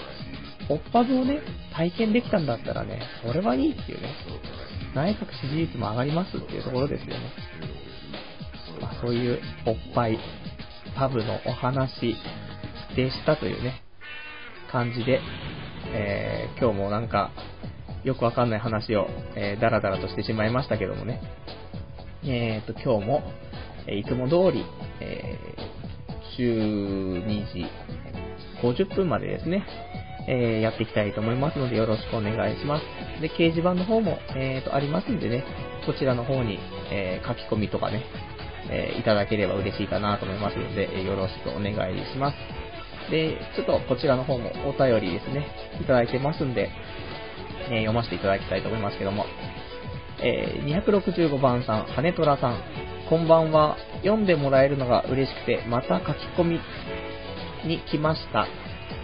[0.70, 1.39] おっぱずをね、
[1.74, 4.10] 体験できたんだったらね、それはいいっていうね、
[4.96, 7.32] 内閣支持率も上がりますっていうところですよね。
[8.82, 10.20] まあ、そういうおっぱい、
[10.96, 12.16] パブのお話
[12.96, 13.84] でしたというね、
[14.72, 15.22] 感じで、
[15.94, 17.32] えー、今日もなんか、
[18.04, 21.22] よくわかんない話を、えー、だらだらとしてしまいましたけどもね。
[22.24, 23.24] えーと、今日も、
[23.88, 24.66] えいつも通り、
[25.00, 27.66] えー、12時
[28.62, 29.66] 50分までですね、
[30.28, 33.22] えー、やっていきたいと思いますのでよろしくお願いします。
[33.22, 35.44] で、掲示板の方も、えーと、ありますんでね、
[35.86, 36.60] こちらの方に、
[36.92, 38.04] えー、書き込みとかね、
[38.70, 42.38] えー、いただければ嬉しいかなと思いますので、えよろしくお願いします。
[43.12, 45.48] で、ちょっとこちらの方もお便りですね、
[45.82, 46.70] いただいてますんで、
[47.70, 49.26] え読ませていただきたいと思いますけども、
[50.22, 52.62] え265番さん、羽虎さん、
[53.10, 53.78] こんばんは。
[54.04, 56.60] 読んでもらえるのが嬉しくて、また書き込み
[57.65, 58.48] に来ました。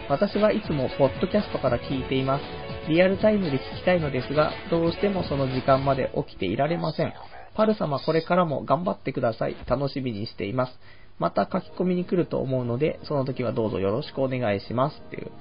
[0.09, 2.43] 私はいつもポッドキャストから聞いています。
[2.89, 7.13] リアルタイムで聞きたいのですが、どうしてもその時間まで起きていられません。
[7.55, 9.55] パル様これからも頑張ってください。
[9.67, 10.79] 楽しみにしています。
[11.19, 15.01] また書き込みに来ると思うので、その時はどうぞよろしくお願いします。
[15.07, 15.31] っていう。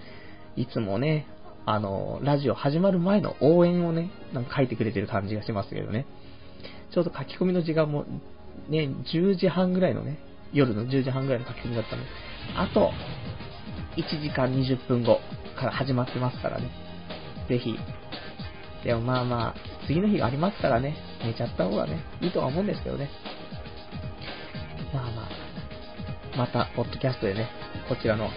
[0.57, 1.27] いつもね、
[1.65, 6.07] あの、ラジオ始まる前の応援をね、なんか書いてくれてる感じがしますけどね。
[6.93, 8.05] ちょうど書き込みの時間も、
[8.69, 10.19] ね、10時半ぐらいのね、
[10.53, 12.09] 夜の10時半ぐらいの書き込みだったので、
[12.57, 12.91] あと、
[13.97, 15.21] 1時間20分後
[15.59, 16.71] から始まってますからね。
[17.49, 17.77] ぜひ。
[18.85, 19.55] でもまあまあ、
[19.87, 23.11] 次の日がありますからね、寝ちゃった方がね、いいとは思うんですけどね。
[24.93, 27.49] まあまあ、また、ポッドキャストでね、
[27.89, 28.29] こちらの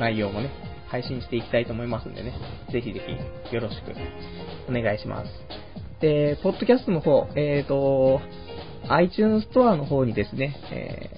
[0.00, 0.50] 内容もね、
[0.88, 2.34] 配信していきたいと思いますんでね、
[2.72, 3.00] ぜひぜ
[3.50, 3.92] ひよろしく
[4.68, 5.30] お願いします。
[6.00, 8.20] で、ポッドキャストの方、えーと、
[8.88, 11.10] iTunes ストアの方にですね、え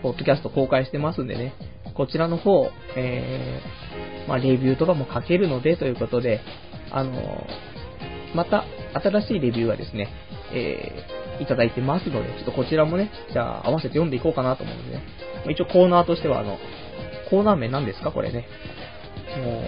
[0.00, 1.54] ー、ポッドキャスト公開してますんでね、
[1.94, 6.40] こちらの方、えー、まあ、レビューとかも書けるのでということで、
[6.92, 7.46] あの
[8.34, 10.08] また新しいレビューはですね、
[10.52, 15.02] えー、いただいてますので、ちょっとこちらもね、じゃあ合わせて読んでいこうかなと思うので、ね、
[15.50, 16.58] 一応コーナーとしては、あの、
[17.30, 18.12] コーナー名何ですか？
[18.12, 18.46] これね。
[19.38, 19.60] も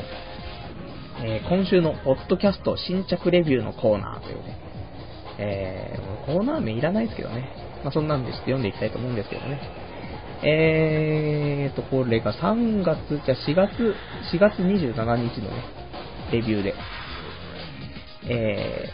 [1.23, 4.59] う、えー、今週のポッドキャスト新着レビューのコーナーというね、
[5.39, 7.49] えー、コーナー名いらないですけどね。
[7.83, 9.61] まあ、そんなんでちょっと読んでいきたいと思うんですけどね。
[10.43, 13.95] えーと、これが3月、じゃあ4月、
[14.33, 15.65] 4月27日のね、
[16.33, 16.75] レビューで、
[18.29, 18.89] え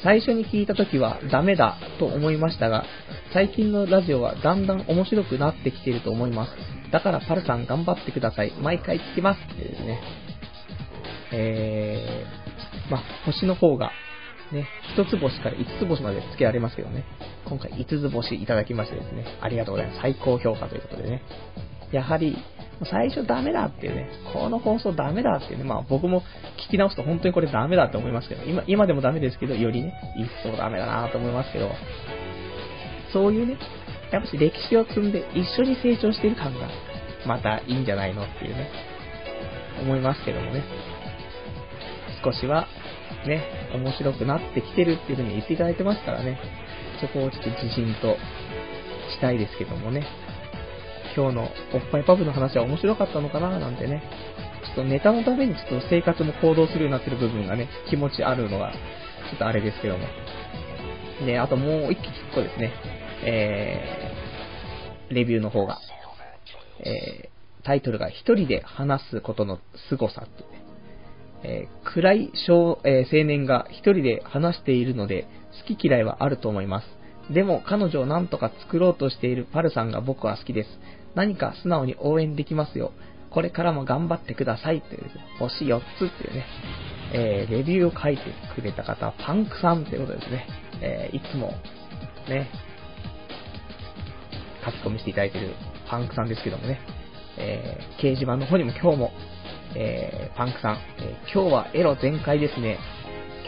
[0.00, 2.84] ー、最初に聞いた時はダメだと思いましたが、
[3.32, 6.52] 最近のラジオはだんだん面白くなってきていると思います。
[6.90, 8.52] だからパルさん頑張ってください。
[8.60, 9.40] 毎回聞きます。
[9.40, 10.00] ってですね。
[11.32, 13.92] えー、ま星の方が
[14.52, 17.04] ね、一つ星から五つ星まで付けられますけどね、
[17.44, 20.00] 今回五つ星いただきましてですね、ありがとうございます。
[20.00, 21.22] 最高評価ということでね。
[21.92, 22.36] やはり、
[22.86, 26.22] 最初ダメだっていうね、この放送ダメだっていうね、まあ僕も
[26.66, 31.70] 聞き直すと本当にこれダメだって思いますけど、今、今でもダメですけど、よりね、一層ダメだなと思いますけど、
[33.12, 33.56] そういうね、
[34.12, 36.68] やっぱし歴史を積んで一緒に成長してる感が、
[37.26, 38.70] またいいんじゃないのっていうね、
[39.82, 40.62] 思いますけどもね。
[42.24, 42.66] 少しは、
[43.26, 43.42] ね、
[43.74, 46.38] 面白くなってきてるっていう風に言っていただいてますからね、
[47.00, 48.16] そこをちょっと自信と
[49.10, 50.06] したいですけどもね。
[51.16, 51.42] 今日の
[51.74, 54.02] おっぱいパブの話は面白かったのかななんてね、
[54.64, 60.06] ちょっとネタのためにちょっと生活も行動するようになってる部分がね、気持ちあるのが、ちょっとあれですけども。
[61.26, 61.98] で、あともう一
[62.34, 62.72] 個ですね、
[63.24, 65.78] えー、レビューの方が、
[66.80, 70.44] えー、タイトルが一人で話すことの凄さって、
[71.42, 75.26] えー、暗い小、えー、青年が一人で話しているので、
[75.68, 77.00] 好き嫌いはあると思います。
[77.32, 80.68] でも彼女を何とか作ろうとしているパルさんが僕は好きです。
[81.14, 82.92] 何か素直に応援できますよ。
[83.30, 85.86] これからも頑張ってくださいという、星4つっ
[86.20, 86.44] ていうね、
[87.12, 88.22] えー、レビューを書いて
[88.54, 90.46] くれた方、パンクさんということですね。
[90.82, 91.54] えー、いつも、
[92.28, 92.48] ね、
[94.64, 95.54] 書き込みしていただいている
[95.88, 96.80] パンクさんですけどもね、
[97.38, 99.12] えー、掲示板の方にも今日も、
[99.76, 102.78] えー、パンクさん、えー、今日はエロ全開ですね。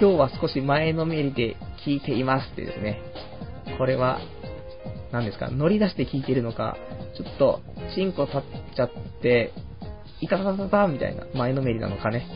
[0.00, 3.00] 今日は少し前のめりで聞いていますってですね。
[3.78, 4.20] これは、
[5.12, 6.76] 何ですか、乗り出して聞いているのか、
[7.16, 7.60] ちょっと、
[7.94, 8.40] チンコ立っ
[8.74, 9.52] ちゃって、
[10.20, 12.26] いたたたたみたいな前のめりなのかね。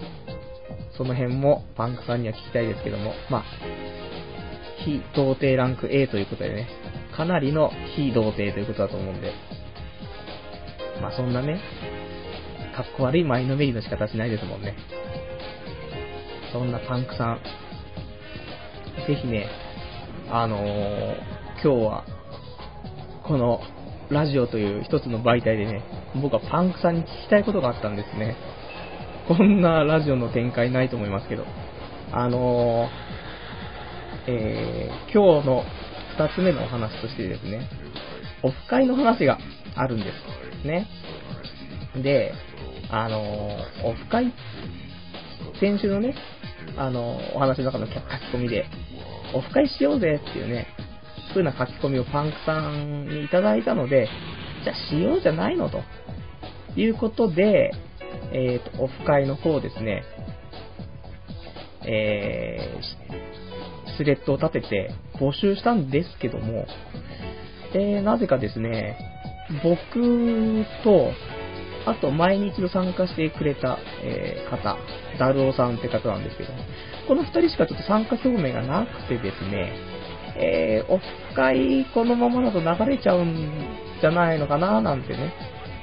[0.97, 3.45] その辺もパンクさんには聞きたいですけども、まあ、
[4.85, 6.69] 非童貞ランク A ということでね、
[7.17, 9.33] かなりの非童貞ということだと思うんで、
[11.01, 11.61] まあそんなね、
[12.75, 14.77] かっこ悪い前のめりの仕方しないですもんね。
[16.53, 17.41] そんなパンクさん、
[19.07, 19.47] ぜひね、
[20.31, 21.17] あのー、
[21.63, 22.05] 今日は、
[23.27, 23.61] この
[24.11, 25.83] ラジオという一つの媒体でね、
[26.23, 28.37] 僕はパンクさんに聞きたいことがあったんですね。
[29.27, 31.45] こんなラジオの展開ないと思いますけど。
[32.13, 35.65] あのー、えー、今日の
[36.17, 37.69] 二つ目のお話としてですね、
[38.45, 39.39] オフ会の話が
[39.75, 40.05] あるんで
[40.63, 40.87] すね。
[42.01, 42.33] で、
[42.91, 44.33] あのー、オフ会、
[45.59, 46.15] 先週のね、
[46.77, 47.97] あのー、お話の中の書き
[48.33, 48.67] 込みで、
[49.35, 50.69] オフ会しようぜっていうね、
[51.31, 54.09] 風な書き込みをパンクさんにいただいたので、
[54.65, 55.83] じゃあしようじゃないのと。
[56.77, 57.73] いうことで、
[58.33, 60.05] えっ、ー、と、オフ会の方ですね、
[61.87, 66.67] えー、スレッドを立てて募集したんですけども、
[67.73, 68.99] えー、なぜかですね、
[69.63, 71.13] 僕と、
[71.87, 74.77] あと前に一度参加してくれた、えー、方、
[75.19, 76.51] ダルオさんって方なんですけど、
[77.09, 79.73] この2人しかちょっと参加表明がなくてですね、
[80.39, 83.35] えー、オフ会このままだと流れちゃうん
[84.01, 85.33] じゃないのかななんてね、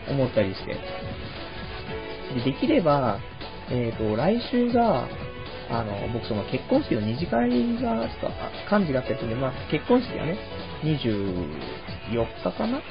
[0.09, 0.75] 思ったりして。
[2.35, 3.19] でできれば、
[3.69, 5.07] えっ、ー、と、来週が、
[5.69, 7.49] あの、僕その結婚式の二次会
[7.81, 8.31] が、ちょっ
[8.65, 10.37] と感じがあったりするんで、まあ、結婚式がね、
[10.83, 12.81] 24日かな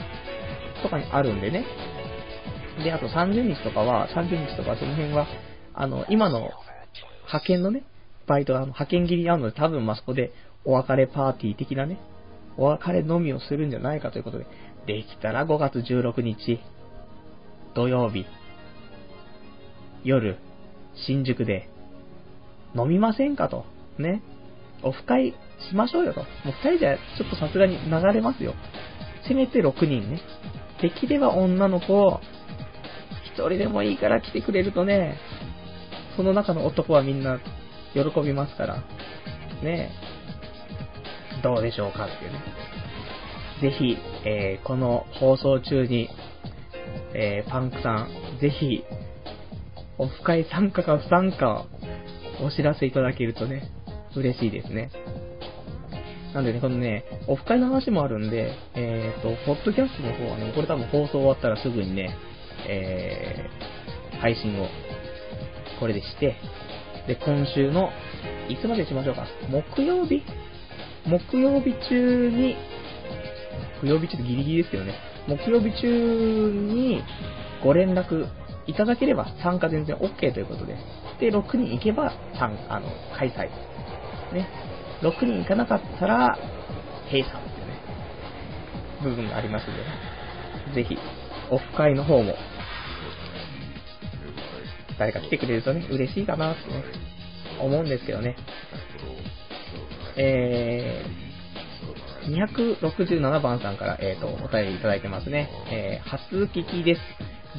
[0.82, 1.64] とかにあるんでね。
[2.82, 5.26] で、あと30日とかは、30日とかその辺は、
[5.74, 6.50] あの、今の
[7.26, 7.84] 派遣のね、
[8.26, 10.32] バイト、あの、派遣切りあるので、多分まあそこで
[10.64, 11.98] お別れパーティー的なね、
[12.56, 14.46] お別れのみをするんじゃないかということで、
[14.86, 16.60] できたら5月16日、
[17.74, 18.26] 土曜日、
[20.04, 20.36] 夜、
[21.06, 21.68] 新宿で、
[22.74, 23.64] 飲みませんかと。
[23.98, 24.22] ね。
[24.82, 25.34] オフ会
[25.70, 26.20] しましょうよと。
[26.20, 28.54] もう2人じゃちょっとさすがに流れますよ。
[29.28, 30.20] せめて6人ね。
[30.80, 32.20] できれば女の子を、
[33.36, 35.16] 1人でもいいから来てくれるとね、
[36.16, 37.38] その中の男はみんな
[37.94, 38.84] 喜びますから、
[39.62, 39.90] ね
[41.42, 42.40] どうでしょうかっていうね。
[43.60, 46.08] ぜひ、えー、この放送中に、
[47.14, 48.84] えー、パンクさん、ぜひ、
[49.98, 51.66] オフ会参加か不参加
[52.40, 53.70] をお知らせいただけるとね、
[54.16, 54.90] 嬉しいですね。
[56.34, 62.16] なんでね、このね、オフ会の話もあるんで、えっ、ー、と、ポッドキャストの方はね、これ多分放送終わったらすぐにね、
[62.68, 64.68] えー、配信を、
[65.78, 66.36] これでして、
[67.06, 67.90] で、今週の、
[68.48, 69.26] いつまでしましょうか？
[69.50, 70.22] 木曜日？
[71.06, 72.56] 木曜日中に、
[73.80, 74.94] 木曜日中ギリギリですけどね、
[75.26, 77.02] 木曜日中に
[77.62, 78.26] ご連絡
[78.66, 80.76] いただければ参加全然 OK ということで、
[81.18, 82.86] で、6人行けば参あの
[83.16, 83.48] 開催。
[84.34, 84.48] ね。
[85.02, 86.38] 6人行かなかったら、
[87.10, 87.74] 閉鎖っていうね、
[89.02, 89.86] 部分がありますんでね。
[90.74, 90.96] ぜひ、
[91.50, 92.34] オフ会の方も、
[94.98, 96.84] 誰か来てくれるとね、嬉しいかなってね、
[97.60, 98.36] 思うんですけどね。
[100.16, 102.42] えー、
[102.80, 105.50] 267番さんから、え、ー、と、お便りいただいてますね。
[105.70, 107.00] えー、初聞きです。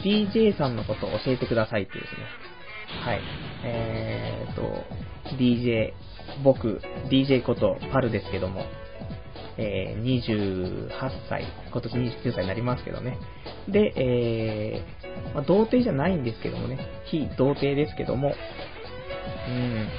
[0.04, 2.18] DJ さんのことを教えてくださいっていうですね。
[3.04, 3.22] はい。
[3.66, 5.93] えーと、DJ、
[6.43, 8.66] 僕、DJ ことパルですけども、
[9.58, 10.89] えー、28
[11.30, 13.18] 歳、今年29歳になりますけどね。
[13.68, 18.34] で、えー、まあ、童貞じゃないんですけどもね、非童貞ですけども、
[19.47, 19.89] うん、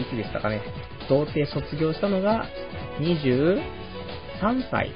[0.00, 0.62] いつでしたかね。
[1.08, 2.46] 童貞卒業したのが
[3.00, 3.60] 23
[4.70, 4.92] 歳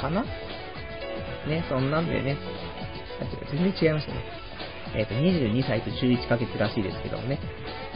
[0.00, 0.24] かな？
[1.46, 2.36] ね、そんなんでね、
[3.50, 4.20] 全然違いましたね。
[4.96, 7.38] えっ、ー、と、22歳と11ヶ月らしいですけどもね。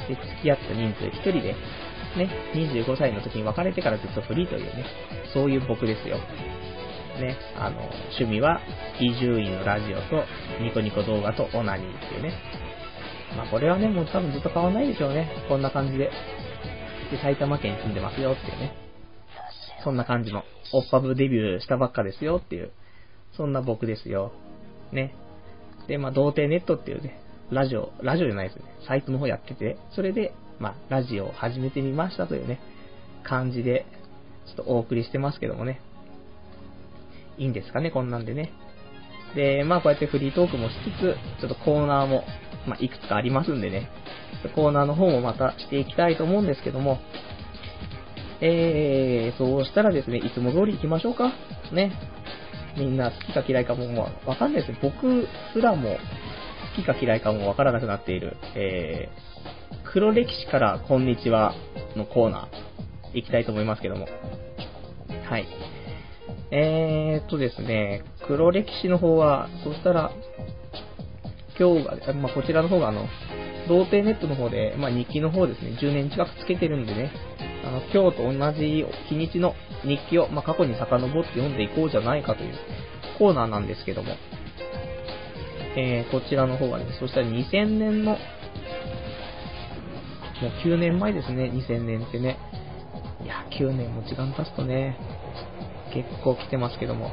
[0.08, 1.54] で、付き合った人数1人で、
[2.16, 4.84] ね、25歳の時に別れてからずっとフリーというね、
[5.32, 6.18] そういう僕ですよ。
[7.20, 7.80] ね、あの、
[8.18, 8.60] 趣味は、
[9.00, 10.24] 伊集院のラジオと、
[10.60, 12.32] ニコニコ動画とオナニーっていうね。
[13.36, 15.28] まあこれはね、もう多分ずっと変わんないでしょうね。
[15.48, 16.10] こんな感じで。
[17.10, 18.74] で、埼玉県住んでますよっていうね。
[19.84, 22.72] そんな感じの、オッパブデビューしたばっかですよっていう、
[23.36, 24.32] そんな僕ですよ。
[24.92, 25.14] ね。
[25.86, 32.60] で、まあ、童貞ネットっていうね、ラジオ、ラジオじゃないですね、サイトの方やってて、それで、まあ、ラジオを始めてみましたというね、
[33.22, 33.86] 感じで、
[34.46, 35.80] ちょっとお送りしてますけどもね。
[37.38, 38.52] いいんですかね、こんなんでね。
[39.34, 42.24] で、まあ、こうやってフリートークもしつつ、ちょっとコーナーも、
[42.66, 43.88] まあ、いくつかありますんでね、
[44.54, 46.98] コーナーの方もまたしていきたいと思うんですけども、
[48.40, 51.32] えー、そうしたらですね、いつも通り行きましょうか。
[51.72, 51.92] ね。
[52.76, 54.78] みんな好きか嫌いかも、まあ、わかんないですね。
[54.80, 55.98] 僕すらも
[56.76, 61.54] 好きか嫌いかもわからなくなっている、えー、黒歴史からこんにちは
[61.96, 64.06] のコーナー、行きたいと思いますけども。
[65.28, 65.46] はい。
[66.50, 70.12] えーっとですね、黒歴史の方は、そしたら、
[71.58, 73.08] 今日が、まあ、こちらの方があの、
[73.68, 77.10] 童貞ネットの方で、まあ、日記の方ですね、10年近くつけてるんでね、
[77.64, 82.54] あの、今日と同じ日にちの日記を、まあ、過去に遡って読んでいこうじゃないかという
[83.18, 84.14] コーナーなんですけども、
[85.76, 88.18] えー、こちらの方はね、そしたら2000年の、も
[90.48, 92.38] う9年前ですね、2000年ってね。
[93.24, 94.96] いや、9年も時間経つとね、
[95.92, 97.10] 結構来てますけども。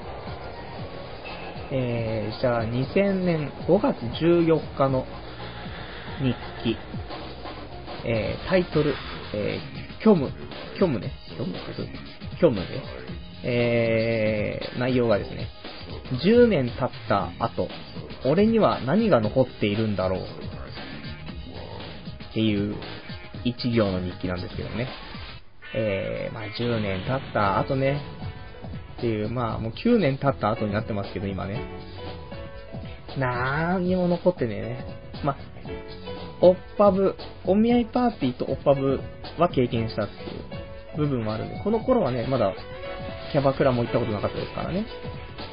[1.72, 5.06] えー、じゃあ2000年5月14日の
[6.20, 6.78] 日記、
[8.06, 8.94] えー、タイトル、
[9.34, 10.30] えー、虚無、
[10.76, 11.54] 虚無ね、虚無
[12.36, 12.82] 虚無で、
[13.44, 15.48] えー、内容がですね、
[16.24, 17.68] 10年経った後、
[18.26, 20.22] 俺には何が残っているんだろう。
[22.32, 22.76] っていう
[23.46, 24.90] 一行の日記なんですけどね。
[25.74, 28.02] えー、まあ10年経った後ね、
[28.98, 31.62] っていう、まあもう9年経った後になってますけど、今ね。
[33.18, 34.86] なーにも残ってねえね。
[35.24, 35.38] まあ、
[36.42, 37.16] オッパブ、
[37.46, 39.00] お見合いパーティーとオッパブ
[39.40, 40.18] は経験したってい
[40.96, 42.54] う部分もあるんで、この頃はね、まだ
[43.32, 44.86] キャバクラも行ったことなかったですからね。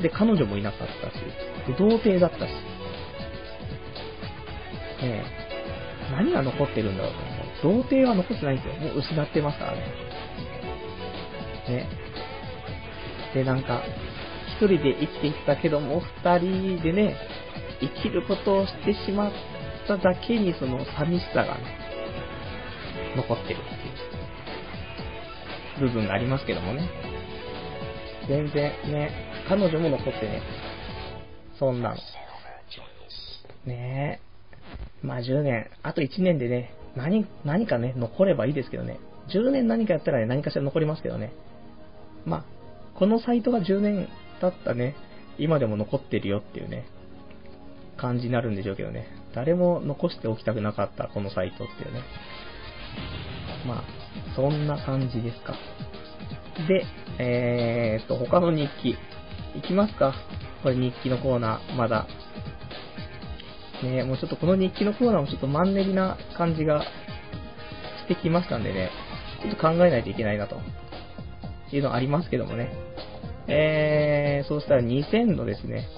[0.03, 1.23] で、彼女もいなかったし、
[1.67, 2.41] で、童貞だったし。
[5.03, 5.43] ねえ
[6.13, 7.13] 何が残ってるんだろう
[7.63, 7.69] と。
[7.69, 8.75] 童貞は残ってないんですよ。
[8.75, 9.79] もう失ってますからね。
[11.69, 12.02] ね。
[13.35, 13.83] で、なんか、
[14.57, 17.17] 一人で生きていったけども、二人でね、
[17.81, 19.33] 生きることをしてしまっ
[19.89, 21.61] ただけに、その寂しさがね、
[23.17, 23.63] 残ってるっ
[25.79, 26.89] ていう部分がありますけどもね。
[28.29, 29.11] 全然ね、
[29.49, 30.43] 彼女も残ってね、
[31.59, 31.97] そんなの。
[33.67, 35.07] ねえ。
[35.07, 38.99] まあ10年、あと1年でね、何、何かね、残ればいいですけどね。
[39.29, 41.33] 10年何かやったらね、何かしら残りますけどね。
[42.25, 42.45] まあ、
[43.03, 44.09] このサイトが10年
[44.41, 44.95] 経ったね、
[45.37, 46.87] 今でも残ってるよっていうね、
[47.97, 49.09] 感じになるんでしょうけどね。
[49.35, 52.01] 誰も残しておきたくなかった、このサイトっていうね。
[53.67, 53.85] まあ、
[54.37, 55.57] そんな感じですか。
[56.69, 56.85] で、
[57.19, 58.91] えーと、他の日記。
[59.59, 60.15] いきますか
[60.63, 62.07] これ日記のコーナー、まだ。
[63.83, 68.91] ねもうちょっとこの日記のコーナーもちょっとマンネリな感じがしてきましたんでね、
[69.43, 70.61] ちょっと考えないといけないなと。
[71.77, 72.92] いうのありますけどもね。
[73.49, 75.89] えー、そうしたら2000のですね、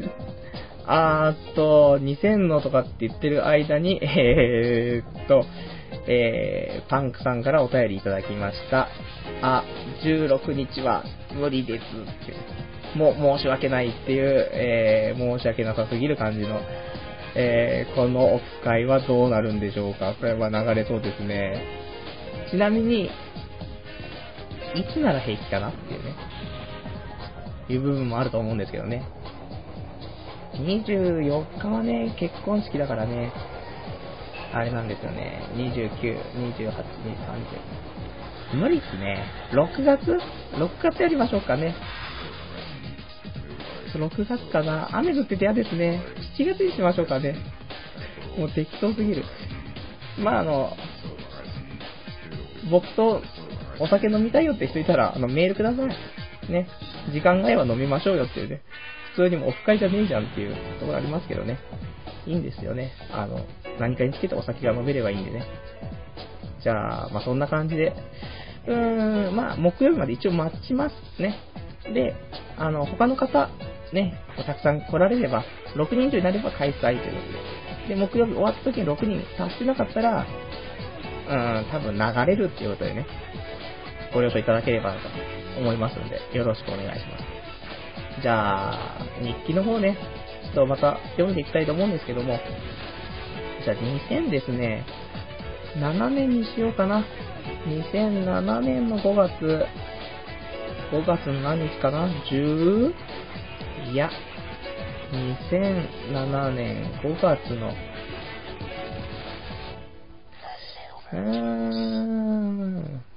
[0.86, 5.44] あーっと、2000のとかって言ってる間に、 えーっと、
[6.06, 8.88] えー、パンクさんからお便りいただきました。
[9.42, 9.64] あ、
[10.02, 12.68] 16日は無理ですって。
[12.96, 16.60] もう申し訳ないっていう、えー、申し訳なさすぎる感じの、
[17.34, 21.62] えー、このオフ会はどうなるんでしょうかこれは流れそうですね。
[22.50, 23.10] ちなみに、い
[24.92, 26.14] つなら平気かなっていうね、
[27.68, 29.04] いう部分もあると思うんですけどね。
[30.54, 33.32] 24日はね、結婚式だからね、
[34.52, 36.18] あれなんですよね、29、
[36.56, 36.72] 28、
[38.52, 38.56] 30。
[38.56, 39.24] 無理っすね。
[39.52, 40.02] 6月
[40.54, 41.74] ?6 月やりましょうかね。
[43.94, 44.96] 6月かな。
[44.96, 46.02] 雨降ってて嫌ですね。
[46.38, 47.36] 7月にしましょうかね。
[48.38, 49.24] もう適当すぎる。
[50.18, 50.72] まあ、あの、
[52.70, 53.22] 僕と
[53.80, 56.17] お酒飲みたいよって人いたら、あの、メールください。
[56.52, 56.68] ね。
[57.12, 58.62] 時間が合えば飲みましょうよっていうね。
[59.14, 61.58] 普通にもオフ会じゃねえじゃんっていうところありますけどね。
[62.26, 62.92] いいんですよね。
[63.10, 63.40] あの、
[63.80, 65.44] 何かにつけてお酒が飲めればいいんでね。
[66.62, 67.94] じゃあ、まあそんな感じで。
[68.66, 71.36] うーん、まあ木曜日まで一応待ちますね。
[71.94, 72.14] で、
[72.56, 73.48] あの、他の方、
[73.92, 74.14] ね、
[74.46, 75.44] たくさん来られれば、
[75.74, 77.04] 6人以上になれば開催というこ
[77.86, 77.94] とで。
[77.94, 80.26] で、木曜日終わった時に6人達してなかったら、
[81.28, 83.06] うん、多分流れるっていうことでね、
[84.12, 85.08] ご了承いただければなと
[85.58, 87.24] 思いますので、よろしくお願いします。
[88.22, 89.96] じゃあ、日記の方ね、
[90.44, 92.38] ちょっとまた読んでいきたいと思うんですけども、
[93.64, 94.84] じゃあ2000ですね、
[95.76, 97.04] 7年にしようかな。
[97.66, 99.66] 2007年の5月、
[100.92, 102.92] 5月の何日かな ?10?
[103.92, 104.10] いや、
[105.12, 107.72] 2007年5月の、
[111.12, 113.07] うーん。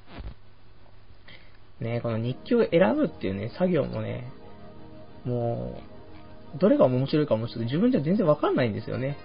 [1.81, 4.31] ねこの日記を選ぶっていうね、作業もね、
[5.25, 5.75] も
[6.55, 9.17] う、どれが面白いかもちょっと自分じゃ全然わかんないんですよね。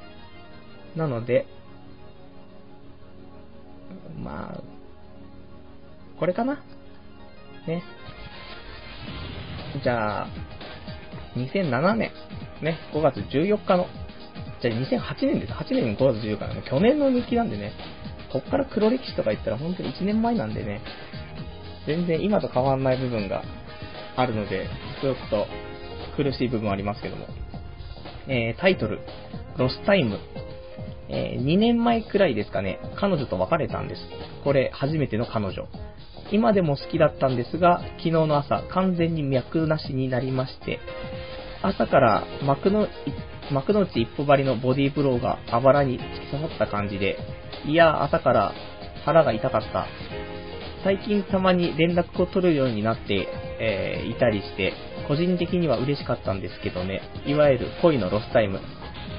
[0.97, 1.47] なので、
[4.23, 4.61] まあ、
[6.19, 6.63] これかな
[7.67, 7.83] ね。
[9.83, 10.29] じゃあ、
[11.37, 12.11] 2007年、
[12.63, 13.87] ね、5月14日の、
[14.63, 15.53] じゃあ2008年です。
[15.53, 17.73] 8年5月14日の、去年の日記なんでね、
[18.33, 20.81] こっから黒歴史とか言ったら本当に1年前なんでね、
[21.87, 23.43] 全然今と変わんない部分が
[24.17, 24.69] あるので、
[25.01, 25.47] ちょっと
[26.17, 27.27] 苦しい部分ありますけども。
[28.29, 29.01] えー、タイトル、
[29.57, 30.19] ロスタイム。
[31.09, 34.03] えー、2年前くらいですかね、彼女と別れたんです。
[34.43, 35.69] これ、初めての彼女。
[36.33, 40.81] 今でも好きだったんですが、昨日の朝、完全に脈なしになりまして、
[41.63, 42.89] 朝から幕の
[43.51, 47.17] 幕の内一歩張りのボディーブローがあばらに突き刺さった感じで、
[47.65, 48.53] いや、朝から
[49.05, 49.87] 腹が痛かった。
[50.85, 53.29] 最近たまに連絡を取るようになって、
[53.61, 54.73] えー、いたりして、
[55.09, 58.61] 個人的には嬉しかったんですけどね、いわゆる恋のロスタイム。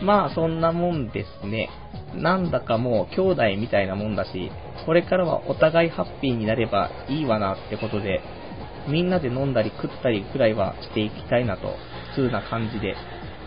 [0.03, 1.69] まあそんなもんですね。
[2.15, 4.51] なんだかもう兄弟みたいなもんだし、
[4.85, 8.21] これからはお互いハッピーになればいいわなってことで、
[8.87, 11.75] みんなで飲んだり食ったりくらいはしていきたいなと、
[12.15, 12.95] 普通な感じで。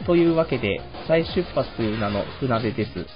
[0.07, 3.07] というわけで、再出発という名の船出です。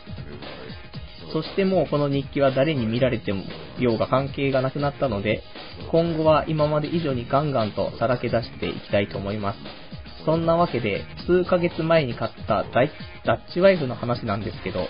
[1.34, 3.42] そしてもうこの日記は誰に見られても
[3.80, 5.42] ようが関係がなくなったので、
[5.90, 9.58] 今後は今まで以上にガンガンとさらけ出していきたいと思います。
[10.24, 14.86] そんなわけで、数ヶ月前に買ったダッチワイフの話なんですけど、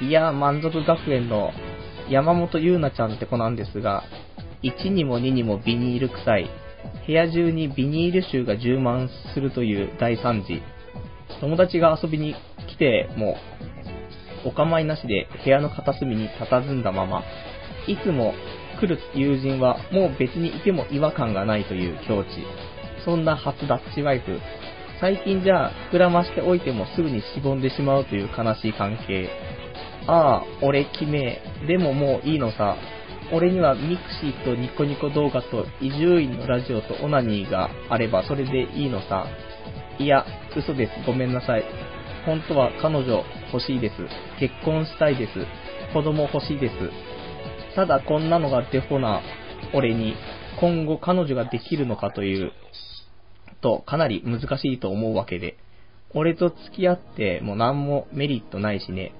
[0.00, 1.52] いや、満足学園の
[2.10, 4.02] 山本優奈ちゃんって子なんですが、
[4.64, 6.50] 1にも2にもビニール臭い、
[7.06, 10.60] 部屋中にビニール臭が充満するという大惨事。
[11.40, 12.34] 友達が遊びに
[12.66, 13.36] 来ても、
[14.44, 17.22] お構いなしで部屋の片隅に佇んだまま、
[17.86, 18.34] いつも
[18.80, 22.28] 来る友人はもう別にいても違和感がないという境地。
[23.04, 24.38] そんな初ダッチワイフ。
[25.00, 29.28] 最近じゃあ膨らましておいてもすぐにしぼんでしまうという悲しい関係。
[30.06, 31.40] ああ、俺キメえ。
[31.66, 32.76] でももういいのさ。
[33.32, 39.26] 俺にはミクシーとニコニコ動画と伊集院のラジオとオナニーがあればそれでいいのさ。
[39.98, 40.26] いや、
[40.56, 40.92] 嘘です。
[41.06, 41.64] ごめんなさい。
[42.26, 43.94] 本当は彼女欲しいです。
[44.40, 45.32] 結婚したいです。
[45.92, 46.74] 子供欲しいです。
[47.74, 49.20] ただこんなのがデフォな
[49.72, 50.14] 俺に
[50.60, 52.52] 今後彼女ができるのかという
[53.60, 55.56] とかなり難しいと思うわけで。
[56.16, 59.12] 俺と付き合っても何もメリットないしね。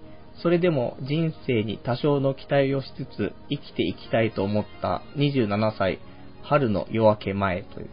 [0.43, 5.99] それでも人生に多少の期待をしつつ生きていきたいと思った27歳
[6.43, 7.89] 春の夜明け前という、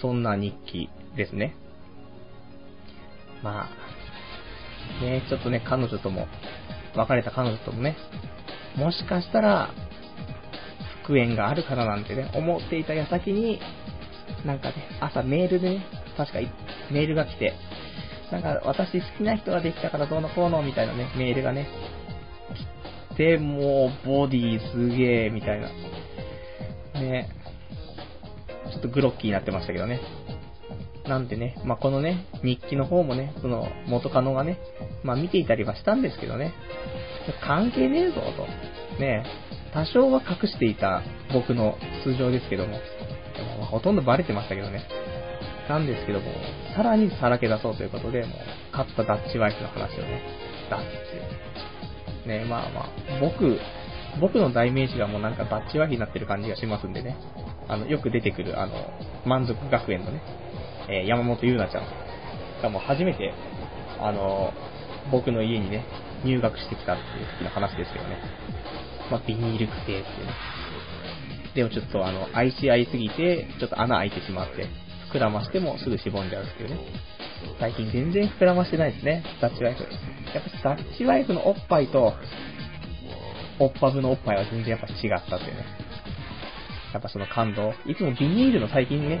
[0.00, 1.54] そんな日記ですね。
[3.42, 3.68] まあ、
[5.02, 6.26] ね、ちょっとね、彼女とも、
[6.94, 7.96] 別れた彼女ともね、
[8.76, 9.70] もしかしたら、
[11.02, 13.60] 復縁があるからなんてね、思っていた矢先に、
[14.44, 15.86] なんかね、朝メールでね、
[16.16, 16.38] 確か
[16.90, 17.54] メールが来て、
[18.30, 21.66] なんか私好きな人ができたからどうのこうのみたいなね、メールがね、
[23.14, 25.68] 来て、もうボディすげえ、みたいな。
[27.00, 27.30] ね、
[28.72, 30.00] ちょっとグロッキーになってましたけどね。
[31.08, 34.58] なんでね、まあ、このね、日記の方もね、その元カノがね、
[35.02, 36.52] まあ、見ていたりはしたんですけどね、
[37.44, 38.46] 関係ねえぞと。
[39.00, 39.24] ね、
[39.72, 41.02] 多少は隠していた
[41.32, 42.78] 僕の通常ですけども、
[43.58, 44.82] もほとんどバレてましたけどね。
[45.68, 46.26] なんですけども、
[46.74, 48.30] さらにさらけ出そうということで、もう、
[48.72, 50.22] 勝ったダッチワイフの話をね、
[50.70, 52.40] 出すっていう。
[52.40, 52.88] ね、まあまあ、
[53.20, 53.58] 僕、
[54.20, 57.16] 僕の代名詞がもうなんかバッチワイフになってる感じがしますんでね。
[57.68, 58.72] あの、よく出てくる、あの、
[59.26, 60.22] 満足学園のね、
[60.88, 63.32] えー、山本優奈ちゃんがもう初めて、
[64.00, 64.52] あの、
[65.10, 65.84] 僕の家にね、
[66.24, 68.18] 入学してきたっていう時の話ですけどね。
[69.10, 70.32] まあ、ビニール規定っていうね。
[71.54, 74.66] でもちょっとあの、愛し合いすぎて、ちょっと穴開いてしまって、
[75.12, 76.78] 膨らましてもすぐしぼんじゃうっていうね。
[77.58, 79.82] 最近全然膨らましてないですね、ダッチワイフ。
[79.82, 82.14] やっぱダッチワイフのおっぱいと、
[83.58, 85.64] おっぱぶのおっぱいは全然やっぱ違ったっていうね。
[86.92, 87.74] やっぱその感動。
[87.86, 89.20] いつもビニールの最近ね、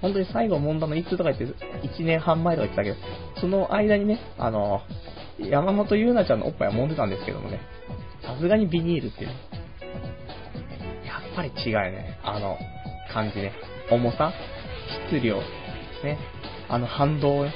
[0.00, 1.46] 本当に最後揉んだのいつとか言って、
[1.86, 4.80] 1年半前とか言ってたけど、その間にね、あの、
[5.38, 7.60] 山本優奈ちゃんのおっぱいは揉んでたんですけどもね、
[8.22, 9.30] さすがにビニールっていう。
[11.06, 12.18] やっぱり違うよね。
[12.22, 12.58] あの、
[13.12, 13.52] 感じね。
[13.90, 14.32] 重さ
[15.08, 15.38] 質量
[16.04, 16.18] ね。
[16.68, 17.52] あの反動ね。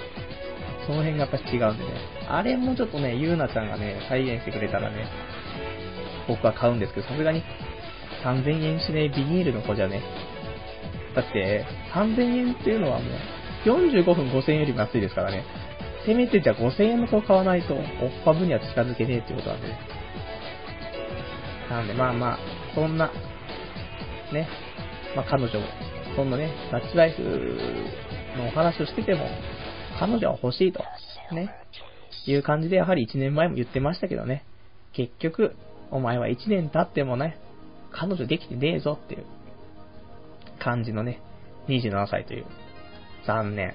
[0.87, 1.91] その辺がやっぱ違うんでね。
[2.29, 5.07] あれもちょっとね、ゆうなちゃんがね、再現してくれたらね、
[6.27, 7.43] 僕は買うんですけど、さすがに
[8.25, 10.03] 3000円しねビニールの子じゃね。
[11.15, 15.45] だって、3000円っていうのはもう、45分5000円よりも安いですからね。
[16.05, 17.83] せめてじゃあ5000円の子買わないと、おっ
[18.25, 19.79] ぱぶには近づけねえってことなんでね。
[21.71, 22.39] なんで、まあまあ、
[22.75, 23.11] そんな、
[24.33, 24.49] ね、
[25.15, 25.67] まあ彼女も、
[26.17, 27.23] そんなね、ダッチライフ
[28.37, 29.27] のお話をしてても、
[29.99, 30.83] 彼女は欲しいと、
[31.33, 31.55] ね、
[32.27, 34.45] いう感じでやはり1年前も言ってましたけどね、
[34.93, 35.55] 結局、
[35.91, 37.39] お前は1年経ってもね、
[37.93, 39.25] 彼女できてねえぞっていう
[40.63, 41.21] 感じのね、
[41.69, 42.47] 27歳という、
[43.27, 43.75] 残念。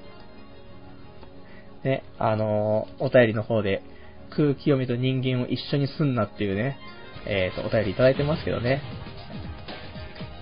[1.84, 3.82] ね、あのー、お便りの方で、
[4.30, 6.78] 空気読みと人間を一緒にすんなっていうね、
[7.26, 8.82] えっ、ー、と、お便りいただいてますけどね。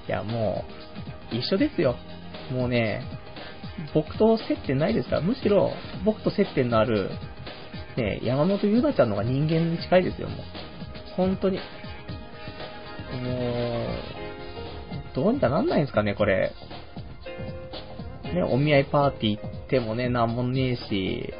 [0.07, 0.65] いや、も
[1.31, 1.95] う、一緒ですよ。
[2.51, 3.03] もうね、
[3.93, 5.71] 僕と接点ないですから、むしろ、
[6.03, 7.09] 僕と接点のある、
[7.97, 10.37] ね、山本優奈ちゃんの方が人間に近いですよ、もう。
[11.15, 11.57] 本当に。
[11.57, 11.61] も
[14.21, 14.24] う、
[15.15, 16.51] どうにかなんないんですかね、これ。
[18.33, 21.33] ね、お見合いパーティー行ってもね、なんもねえし、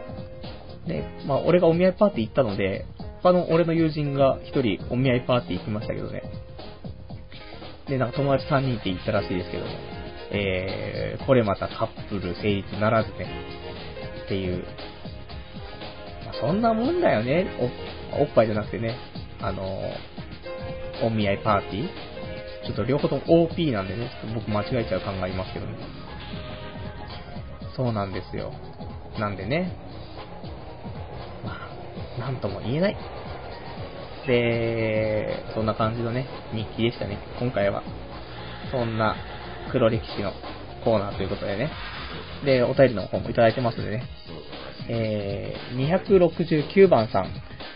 [0.88, 2.86] ね、まあ、俺がお見合いパーティー行ったので、
[3.22, 6.24] 他の俺の友人が一人お見合いパーティー行きましたけどね。
[7.88, 9.72] で、なんか友達3人って言ったらしいですけども、
[10.32, 13.28] えー、これまたカップル成立ならずね、
[14.26, 14.64] っていう。
[16.26, 17.48] まあ、そんなもんだよね、
[18.14, 18.96] お、おっぱいじゃなくてね、
[19.42, 19.64] あの
[21.04, 21.90] お見合いパーティー
[22.66, 25.78] ちょっと両方とも OP なんでね、ちょっと僕間違えちゃう感がありますけどね。
[27.76, 28.54] そうなんですよ。
[29.20, 29.72] なんでね、
[31.44, 31.70] ま
[32.18, 32.98] あ、なんとも言えない。
[34.26, 37.84] で、そんな感じのね、日記でしたね、今回は。
[38.72, 39.16] そんな
[39.72, 40.32] 黒歴史の
[40.84, 41.72] コーナーということでね。
[42.46, 44.04] で、お便りの方もいただいてますんでね。
[44.88, 47.32] えー、269番さん。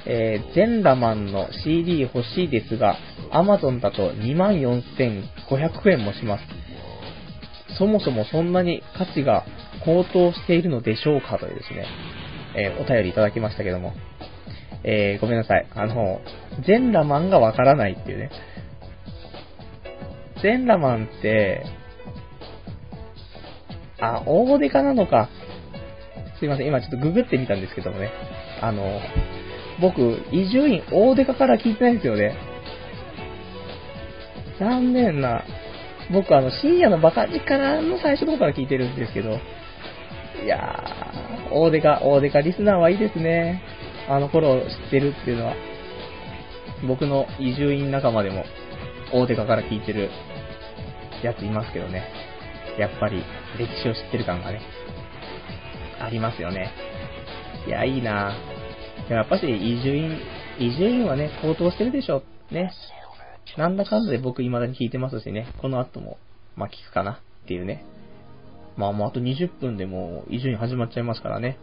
[0.06, 2.98] えー、全ラマンの CD 欲しいですが、
[3.32, 6.44] Amazon だと24,500円もします。
[7.78, 9.46] そもそもそんなに価値が
[9.84, 11.86] 高騰しているのでしょうかというですね、
[12.56, 13.94] えー、お便りいただきましたけども。
[14.84, 15.68] えー、ごめんなさい。
[15.76, 16.22] あの、
[16.66, 18.32] 全ラマンがわからないっていうね。
[20.42, 21.66] 全ラマンって、
[24.02, 25.30] あ、大デカなのか。
[26.40, 28.12] すいません、今ちょっとググってみたんですけどもね。
[28.62, 29.00] あの、
[29.82, 32.36] 僕、伊集院大デカから聞いてないんですよね。
[34.60, 35.44] 残念な。
[36.12, 39.38] 僕、あの、深夜のバカ力の最初の方から聞いてるんですけど、
[40.44, 43.62] いやー、大デカ、大デカリスナーはいいですね。
[44.08, 45.56] あの頃知ってるっていうのは、
[46.88, 48.46] 僕の移住院仲間でも、
[49.14, 50.10] 大手かから聞いてる
[51.24, 52.29] やついますけどね。
[52.80, 53.24] やっぱり、
[53.58, 54.62] 歴史を知ってる感がね、
[56.00, 56.72] ありますよね。
[57.68, 59.14] いや、いいなぁ。
[59.14, 60.18] やっぱし、移住院、
[60.60, 62.24] 移住院はね、高騰してるでしょ。
[62.52, 62.72] ね。
[63.58, 66.18] なんだかんだで僕未だに聞いてますしね、この後も、
[66.56, 67.84] まあ、聞くかなっていうね。
[68.78, 71.58] まあもうあと20分でもう移住院始まっちゃいますからね。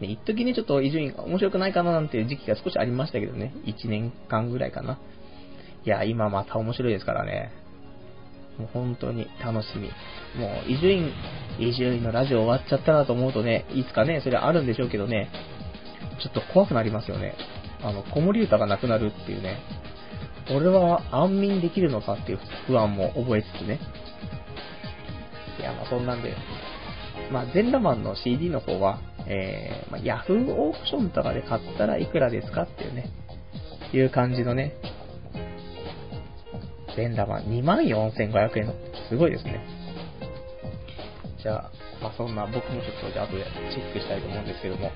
[0.00, 3.54] ね、一時ね、ちょっと伊集院面白くないかななんていう時期が少しありましたけどね。
[3.66, 4.98] 1年間ぐらいかな。
[5.84, 7.52] いや、今また面白いですからね。
[8.58, 9.88] もう本当に楽しみ。
[10.40, 11.12] もう、伊集院、
[11.58, 15.30] 伊集院のラジオ終わっちゃったなと思うとね、いつかね、それあるんでしょうけどね、
[16.22, 17.34] ちょっと怖くなりますよね。
[17.82, 19.58] あの、子守歌がなくなるっていうね。
[20.50, 23.78] 俺は安眠できるのかっていう不安も覚えつつね。
[25.58, 26.34] いや、まあそんなんで、
[27.30, 33.10] まあ、全裸マンの CD の方は、えー、まあ、Yahoo オークションとかで買ったらいくらですかっていうね、
[33.92, 34.74] いう感じのね、
[36.96, 38.74] 全裸マン24,500円の、
[39.08, 39.60] すごいですね。
[41.42, 41.70] じゃあ、
[42.02, 44.90] まあ、そんな僕もちょっと後でチェックしたいと思うんですけども、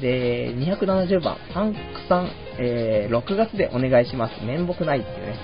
[0.00, 1.78] で、270番、パンク
[2.08, 4.44] さん、えー、6月でお願いします。
[4.44, 5.36] 面目ないっていうね。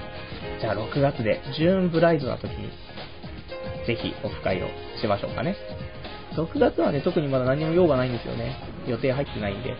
[0.61, 2.71] じゃあ6月で、ジューンブライドな時に、
[3.87, 4.69] ぜひオフ会を
[5.01, 5.57] しましょうかね。
[6.35, 8.57] 6月はね、特にまだ何も用がないんですよね。
[8.87, 9.75] 予定入ってないんで。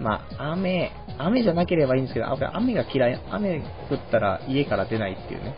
[0.00, 5.54] まあ、雨、雨じゃなければいいんですけど、雨が嫌い、雨降ったら家から出ないっていうね、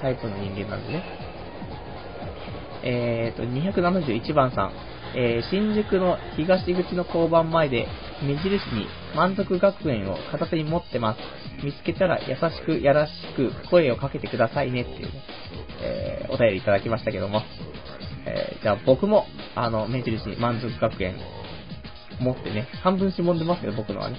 [0.00, 1.02] タイプの人間なんでね。
[2.84, 4.72] えーと、271番さん。
[5.14, 7.86] えー、新宿の東口の交番前で、
[8.22, 11.20] 目印に満足学園を片手に持ってます。
[11.64, 15.22] 見つけたら優しくやらしく声をかけてくださいねっていうね、
[15.80, 17.42] えー、お便りいただきましたけども。
[18.26, 19.24] えー、じゃあ僕も、
[19.54, 21.14] あの、目印に満足学園
[22.20, 24.16] 持ってね、半分しぼんでますけど、僕のはね。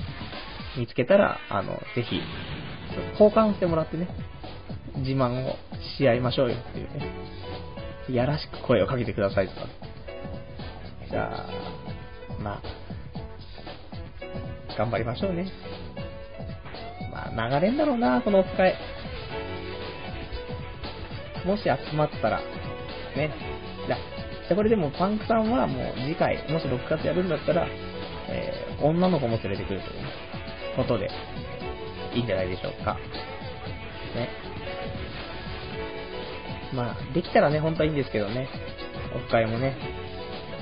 [0.77, 2.21] 見つけたら、あの、ぜひ、
[3.13, 4.07] 交換してもらってね、
[4.97, 5.55] 自慢を
[5.97, 7.11] し合いましょうよっていうね。
[8.09, 9.67] やらしく声をかけてくださいとか。
[11.09, 12.61] じゃあ、まあ、
[14.77, 15.51] 頑張りましょうね。
[17.11, 18.75] まあ、流れんだろうな、このオフ会。
[21.45, 22.39] もし集まったら、
[23.15, 23.31] ね。
[23.87, 23.97] じゃ
[24.51, 27.67] あ、これでもパンクさんはもう次回、もし6月やるんだったら、
[28.29, 29.93] えー、女の子も連れてくるという
[30.75, 31.09] ことで、
[32.13, 32.97] いいんじゃないでしょうか。
[34.15, 34.29] ね。
[36.73, 38.47] まあ、できたらね、本当はいいんですけどね。
[39.15, 39.75] オフ会もね。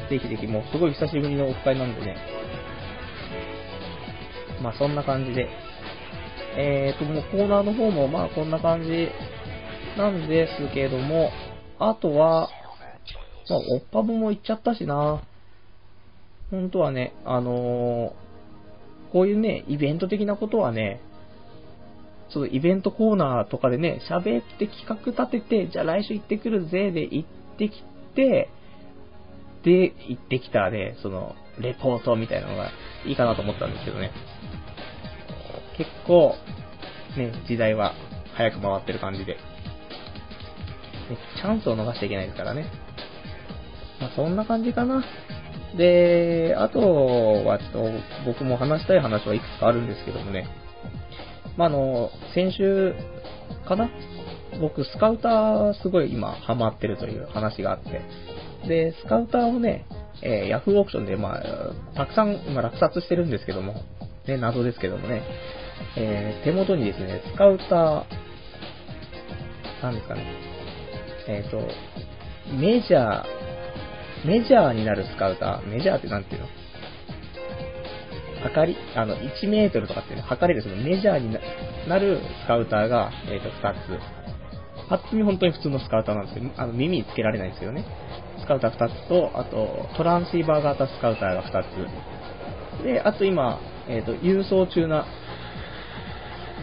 [0.10, 2.16] ぜひぜひ、もうすごい久しぶりのオフ会なんでね。
[4.62, 5.50] まあ、そんな感じで。
[6.58, 9.10] えーと、もうコーナーの方も、まあ、こんな感じ
[9.98, 11.32] なんですけども、
[11.80, 12.50] あとは、
[13.50, 15.22] まあ、おっぱぶも行っちゃったしな。
[16.52, 21.02] 本当はね、あのー、こういうね、イベント的なことはね、
[22.30, 27.84] そのイベントコーナーとかでね、喋って企画立てて、じゃあ来週行ってくるぜで行ってき
[28.16, 28.50] て、
[29.64, 32.70] で、行ってきたね、その、レポートみたいなのが
[33.06, 34.12] いいかなと思ったんですけどね。
[35.78, 36.36] 結構、
[37.18, 37.94] ね、時代は
[38.36, 39.34] 早く回ってる感じで。
[39.34, 39.40] ね、
[41.38, 42.70] チャンスを逃しちゃいけないですからね。
[44.00, 45.04] まあ、そんな感じかな。
[45.78, 46.80] で、あと
[47.46, 47.90] はちょっと
[48.26, 50.48] 僕も話したい話はいくつかあるんですけどもね。
[51.58, 52.94] まあ、あの、先週
[53.68, 53.90] かな？
[54.60, 58.02] 僕、スカウターすごい今ハマってるという話があって。
[58.68, 59.86] で、スカウターをね、
[60.22, 61.44] えー、ヤフーオークションで、まあ、
[61.96, 63.84] たくさん今落札してるんですけども、
[64.28, 65.24] ね、謎ですけどもね、
[65.98, 68.04] えー、手元にですね、スカウター、
[69.84, 70.26] なんですかね、
[71.28, 71.60] えっ、ー、と、
[72.56, 73.24] メジャー、
[74.26, 76.48] メジャーになるスカウター、メジャーってなんていうの？
[78.46, 81.32] 測り、あの、1メートルとかっていうね、測れるそのメジャーに
[81.88, 84.88] なるスカウターが、えっ、ー、と、2つ。
[84.88, 87.86] パッと見本当に普通のスカウターなんですけど、あの、耳つけられないんですけどね。
[88.40, 91.64] スカウター2つと、あと、トランシーバー型スカウターが2
[92.82, 92.84] つ。
[92.84, 95.06] で、あと今、えっ、ー、と、郵送中な、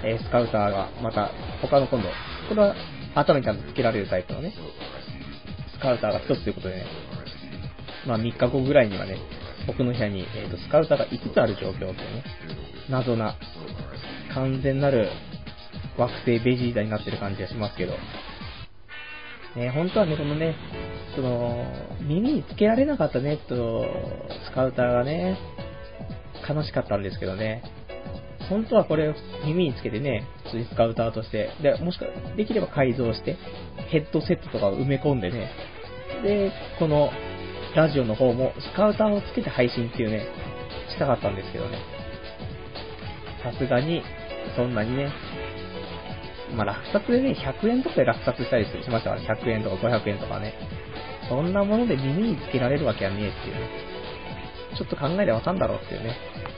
[0.05, 2.09] えー、スカウターが、また、他の今度、
[2.49, 2.75] これは
[3.15, 4.53] 頭にちゃんとつけられるタイプのね、
[5.73, 6.87] スカウターが1つということでね、
[8.07, 9.18] まあ3日後ぐらいにはね、
[9.66, 12.24] 僕の部屋に、えーと、スカウターが5つある状況というね、
[12.90, 13.36] 謎な、
[14.34, 15.09] 完全なる
[15.96, 17.94] 惑星ベジータになってる感じがしますけど、
[19.57, 20.57] ね、本当はね、このね、
[21.14, 21.64] その、
[22.00, 23.86] 耳につけられなかったね、と、
[24.48, 25.38] スカウターがね、
[26.48, 27.62] 悲しかったんですけどね、
[28.48, 33.36] 本当はこれ耳につけてね、普通にスカウターとして、で、もしか、できれば改造して、
[33.90, 35.50] ヘッドセットとかを埋め込んでね、
[36.22, 37.11] で、この
[37.75, 40.27] ラジオの方もスカウターをつけて配信っていうね、
[40.91, 41.79] したかったんですけどね。
[43.43, 44.03] さすがに、
[44.57, 45.11] そんなにね、
[46.55, 50.55] まあ、落札でね、100円とかで落札したりしましたから、100円とか500円とかね。
[51.29, 53.93] そんなもので耳につけられるわけはねえっていうね。
[54.77, 56.16] ちょっと考えればわかんだろうっていうね、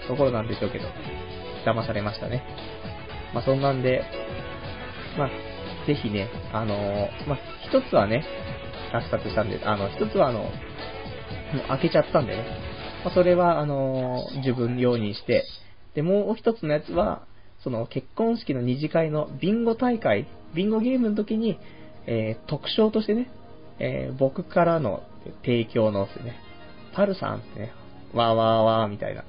[0.09, 0.87] ところなんでしょうけど、
[1.65, 2.43] 騙されましたね。
[3.33, 4.05] まあ、そんなんで、
[5.17, 5.31] まあ、
[5.87, 7.39] ぜひね、あのー、まあ、
[7.69, 8.25] 一つはね、
[8.93, 10.51] 落札したんで、あの、一つはあの、
[11.68, 12.45] 開けちゃったんでね。
[13.05, 15.45] まあ、それは、あのー、自分用にして、
[15.95, 17.26] で、もう一つのやつは、
[17.62, 21.59] その結婚式の二次会のビンゴ大会、ビンゴゲームの時に、
[22.07, 23.30] えー、特賞としてね、
[23.78, 25.03] えー、僕からの
[25.42, 26.36] 提供のですね、
[26.95, 27.72] パルさんってね、
[28.12, 29.24] わーわーわーみたいな。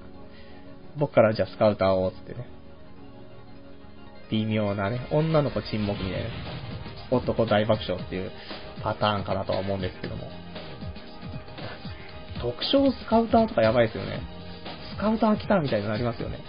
[0.97, 2.47] 僕からじゃあスカウターを、つってね。
[4.31, 6.29] 微妙なね、女の子沈黙みたいな、
[7.11, 8.31] 男大爆笑っていう
[8.81, 10.44] パターンかなとは思うんですけども。
[12.45, 14.21] 特徴スカウターとかやばいですよね。
[14.95, 16.39] スカウター来たみたいになりますよね。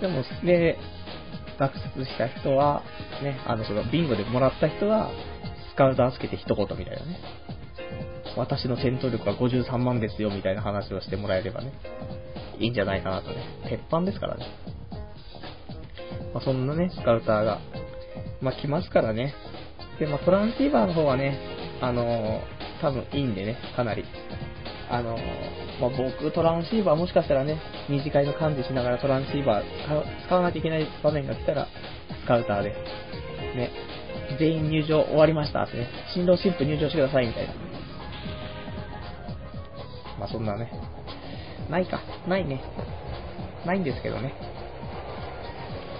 [0.00, 0.78] でも、で、
[1.58, 2.82] 落札した人は、
[3.22, 5.10] ね、あの、その、ビンゴでもらった人は、
[5.72, 7.18] スカウターつけて一言みたいなね。
[8.36, 11.72] 私の戦闘力は53万ですよ、みたいな話をしてもらえればね、
[12.58, 13.36] いいんじゃないかなとね。
[13.70, 14.44] 鉄板ですからね。
[16.34, 17.60] まあ、そんなね、スカウターが、
[18.42, 19.34] まあ、来ますからね。
[19.98, 21.38] で、まあ、トランシーバーの方はね、
[21.80, 22.40] あのー、
[22.82, 24.04] 多分いいんでね、かなり。
[24.90, 25.16] あの、
[25.80, 29.64] まあ、僕、トランシーバーもしかしたらね、二次会の幹事しながらトランシーバー
[30.26, 31.66] 使わなきゃいけない場面が来たら、
[32.22, 32.70] スカウターで、
[33.56, 33.70] ね、
[34.38, 37.54] 全員入場終わりましたってね、新郎新婦入場してくださいみたいな。
[40.18, 40.70] まあ、そんなね、
[41.68, 42.60] ないか、ないね。
[43.64, 44.32] ないんですけどね。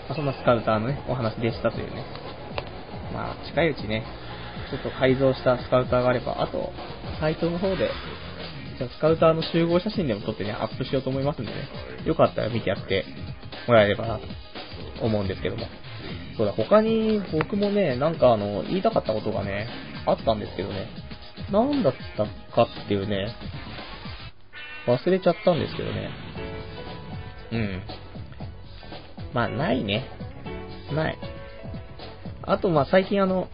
[0.09, 2.05] まあ、そんなスカウターのね、お話でしたというね。
[3.13, 4.05] まあ、近いうちね、
[4.71, 6.73] ちょっと改造したスカウターがあれば、あと、
[7.21, 7.91] サイトの方で、
[8.79, 11.69] じゃスカウターの集合写真でも撮ってね、アップしようと思いますんでね、
[12.05, 13.05] よかったら見てやって
[13.67, 14.25] もらえればなと
[15.05, 15.67] 思うんですけども。
[16.37, 19.69] そうだ、他に僕もね、なんかあの、言いたかったことがね、
[20.07, 20.89] あったんですけどね、
[21.51, 22.25] なんだった
[22.55, 23.35] かっていうね、
[24.87, 26.11] 忘れちゃったんですけどね。
[27.53, 27.83] うん。
[29.33, 30.05] まあ、ないね。
[30.93, 31.19] ない。
[32.43, 33.49] あと、まあ、最近あの、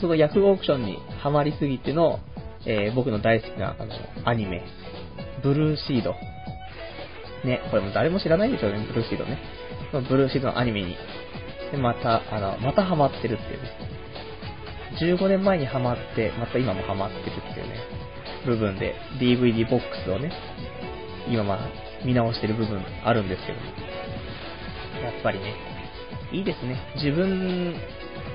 [0.00, 2.20] そのヤフーオークションにハマりすぎての、
[2.66, 3.92] えー、僕の大好きな、あの、
[4.24, 4.62] アニメ、
[5.42, 6.14] ブルーシード。
[7.44, 9.38] ね、これも誰も知らないでしょうね、ブルーシードね。
[10.08, 10.96] ブルーシードのアニメに。
[11.72, 13.92] で、また、あの、またハマってるっていうね。
[15.00, 17.76] 15年前にハマって、また今もハマってるっていうね、
[18.46, 20.32] 部分で、DVD ボックスをね、
[21.28, 21.58] 今まあ、
[22.04, 23.58] 見直してる部分あるんですけど、
[25.04, 25.54] やっぱりね、
[26.32, 26.78] いいですね。
[26.96, 27.74] 自分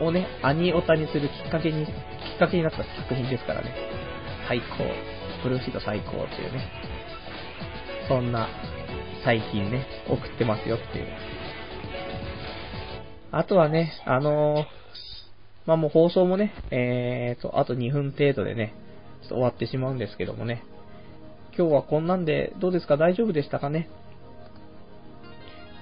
[0.02, 1.94] をね、アニオタにするきっかけに、きっ
[2.40, 3.74] かけになった作品ですからね。
[4.48, 4.66] 最高。
[5.44, 6.68] ブルーシート最高っていうね。
[8.08, 8.48] そんな、
[9.26, 11.08] 最近ね、送ってますよっていう。
[13.32, 14.66] あとはね、あのー、
[15.66, 18.74] まあ、もう放送もね、えーと、あと2分程度でね、
[19.22, 20.64] ちょっと終わってしまうんですけどもね。
[21.58, 22.98] 今日はこんなんでどうですか？
[22.98, 23.90] 大丈夫でしたかね？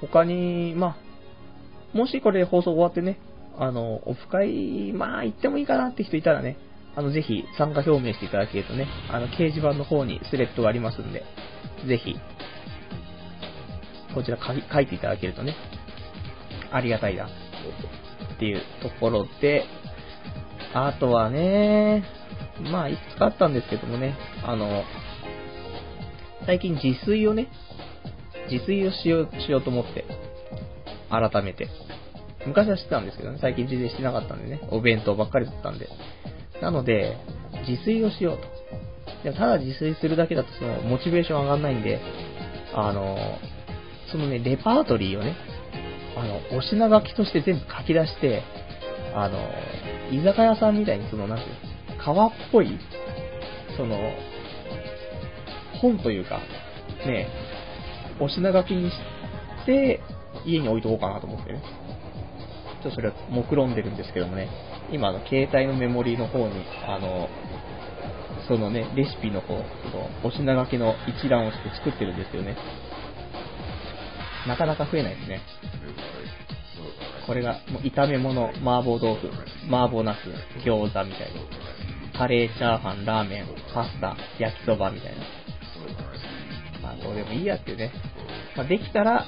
[0.02, 0.98] 他に、ま
[1.94, 3.20] あ、もしこれ放送終わってね、
[3.60, 6.58] あの、オフ会、まあ行ってもいいかなって人いたらね、
[6.96, 11.24] あの、ぜひ参加表明していただけるとね、あの、掲示板の方にスレッドがありますんで、
[11.88, 12.16] ぜひ、
[14.14, 15.56] こちら書いていただけるとね、
[16.72, 19.66] ありがたいな、っていうところで、
[20.74, 22.04] あとはね、
[22.72, 24.84] まあ、いくつかあったんですけどもね、あの、
[26.46, 27.48] 最近自炊をね、
[28.50, 30.06] 自炊をしよう、しようと思って、
[31.10, 31.68] 改めて。
[32.46, 35.90] 昔はしてたんですけどね、最近自炊してなかったんでね、お弁当ばっかりだったんで。
[36.62, 37.18] なので、
[37.68, 38.44] 自炊をしようと。
[39.24, 42.00] でもただ自炊するだけだとその、モチベーション上がんないんで、
[42.74, 43.18] あの、
[44.12, 45.36] そのね、レパートリーをね、
[46.16, 48.44] あの、お品書きとして全部書き出して、
[49.14, 49.40] あの、
[50.12, 52.80] 居酒屋さんみたいにその、なんていうの川っぽい、
[53.78, 53.98] その、
[55.82, 56.40] 本というか、
[57.06, 57.28] ね、
[58.20, 58.98] お品書きにし
[59.66, 60.02] て、
[60.46, 61.62] 家に置いとこうかなと思ってね。
[62.84, 64.50] ちょっとそれは目論んでるんですけどもね、
[64.92, 67.30] 今の携帯のメモリーの方に、あの、
[68.48, 69.56] そのね、レシピの方、
[70.24, 72.56] お品書きの一覧をして作ってるんですよね。
[74.48, 75.42] なかなか増えないですね。
[77.26, 79.30] これが、もう炒め物、麻婆豆腐、
[79.68, 80.16] 麻婆茄
[80.64, 82.18] 子、餃子みたいな。
[82.18, 85.24] カレー、チャーハン、ラーメン、パスタ、焼きそばみたいな。
[86.82, 87.92] まあ、どうでもいいやっていうね。
[88.56, 89.26] まあ、できたら、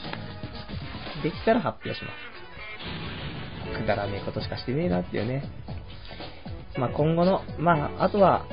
[1.24, 2.14] できたら発表します。
[3.68, 5.44] くだらねえことしかしてねえなっていうね。
[6.78, 8.46] まあ、今後の、まあ、あとは、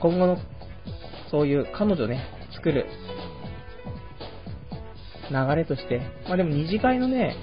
[0.00, 0.38] 今後の、
[1.30, 2.24] そういう彼女ね、
[2.54, 2.86] 作る
[5.30, 7.36] 流れとして、まあでも二次会のね、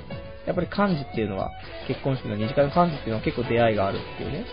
[0.45, 1.51] やっぱり幹事っていうのは、
[1.87, 4.45] 結婚式の二次会の幹事っていうのは結構出会いがあるっていうね、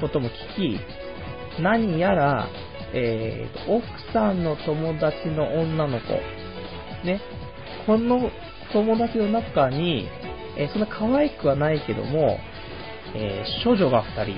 [0.00, 2.48] ことも聞き、何やら、
[2.92, 6.06] えーと、奥さんの友達の女の子、
[7.06, 7.20] ね、
[7.86, 8.30] この
[8.72, 10.08] 友達の中に、
[10.56, 12.38] えー、そんな可愛くはないけども、
[13.14, 14.36] えー、処女が2人。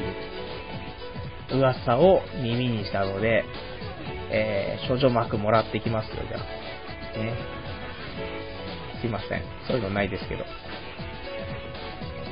[1.50, 3.44] 噂を耳にしたので、
[4.30, 6.40] えー、処女膜もらってきますよ、じゃあ。
[7.18, 7.34] ね。
[9.00, 9.42] すいません。
[9.66, 10.44] そういうのないですけど。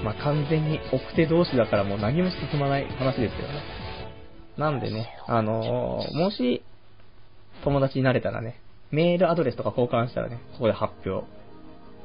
[0.05, 3.63] まあ、完全に奥手同士だからもう何も進まない話ですよね。
[4.59, 6.63] なんでね、あのー、もし、
[7.65, 8.61] 友達になれたらね、
[8.91, 11.27] メールアドレスとか交換したらね、ここで発表。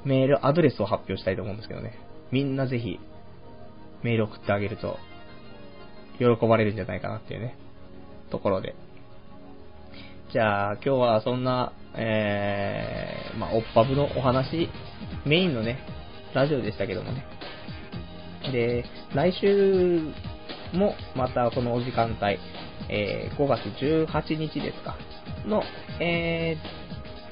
[0.05, 1.93] メールアドレスを発表したいと思うんですけどね。
[2.31, 2.99] みんなぜひ、
[4.03, 4.97] メール送ってあげると、
[6.17, 7.55] 喜ばれるんじゃないかなっていうね、
[8.29, 8.75] ところで。
[10.31, 14.69] じゃあ、今日はそんな、えー、まあ、おっぱぶのお話、
[15.25, 15.79] メインのね、
[16.33, 17.25] ラジオでしたけどもね。
[18.51, 20.13] で、来週
[20.73, 22.39] もまたこのお時間帯、
[22.89, 24.95] えー、5月18日ですか、
[25.45, 25.63] の、
[25.99, 26.80] えー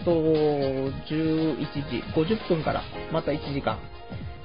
[0.04, 3.80] と、11時50分からまた1時間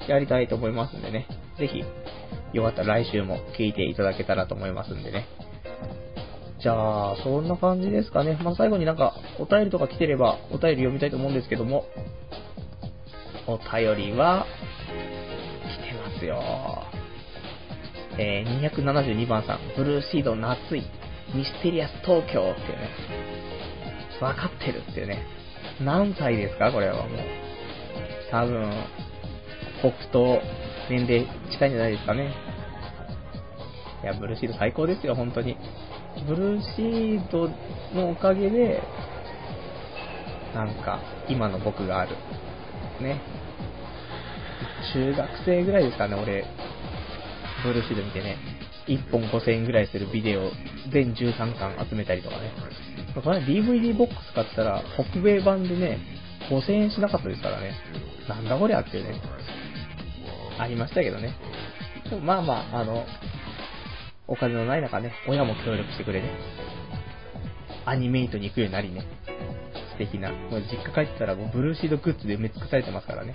[0.09, 1.26] やりたいと思いますんでね。
[1.59, 1.84] ぜひ、
[2.52, 5.26] よかったら来週も聞いていただけたらと思いますんでね。
[6.61, 8.38] じゃあ、そんな感じですかね。
[8.42, 11.86] まあ、最後になんか、お便りとか来てれば、お便り読みたいと思うんですけども、
[13.46, 14.46] お便りは、
[15.82, 16.42] 来てますよ。
[18.18, 20.84] えー、272番さん、ブルーシード夏い、
[21.34, 22.88] ミステリアス東京っていうね、
[24.20, 25.18] わかってるっていうね。
[25.81, 26.70] 何歳ですか？
[26.72, 27.07] これはもう。
[28.31, 28.72] 多分、
[29.83, 30.41] 僕と
[30.91, 32.33] 年齢近いんじゃないですかね。
[34.03, 35.57] いや、ブルーシード最高ですよ、本当に。
[36.27, 37.49] ブルーシード
[37.95, 38.83] のおかげで、
[40.55, 42.16] なんか、今の僕がある。
[43.01, 43.20] ね。
[44.93, 46.45] 中学生ぐらいですかね、俺、
[47.64, 48.37] ブルーシード見てね。
[48.87, 50.51] 1本5000円ぐらいするビデオ、
[50.91, 52.53] 全13巻集めたりとかね。
[53.22, 55.98] これ DVD ボックス買ったら、北米版でね、
[56.50, 57.72] 5000円しなかったですからね。
[58.28, 59.20] なんだこりゃってね。
[60.58, 61.34] ありましたけどね。
[62.08, 63.04] でもまあまあ、あの、
[64.26, 66.30] お金のない中ね、親も協力してくれね。
[67.86, 69.06] アニメイトに行くようになりね。
[69.92, 70.30] 素敵な。
[70.30, 73.34] もう実家帰ったらもうブルーシードグッズで埋め尽くされてますからね。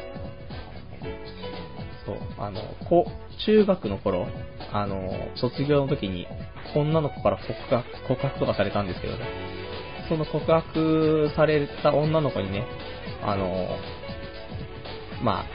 [2.05, 3.05] そう、あの、こ
[3.45, 4.27] 中学の頃、
[4.71, 6.27] あの、卒業の時に、
[6.75, 9.59] 女の子から告白、告白とかされたんですけどね。
[10.10, 12.66] その告白された女の子にね、
[13.22, 13.78] あの、
[15.24, 15.45] まあ、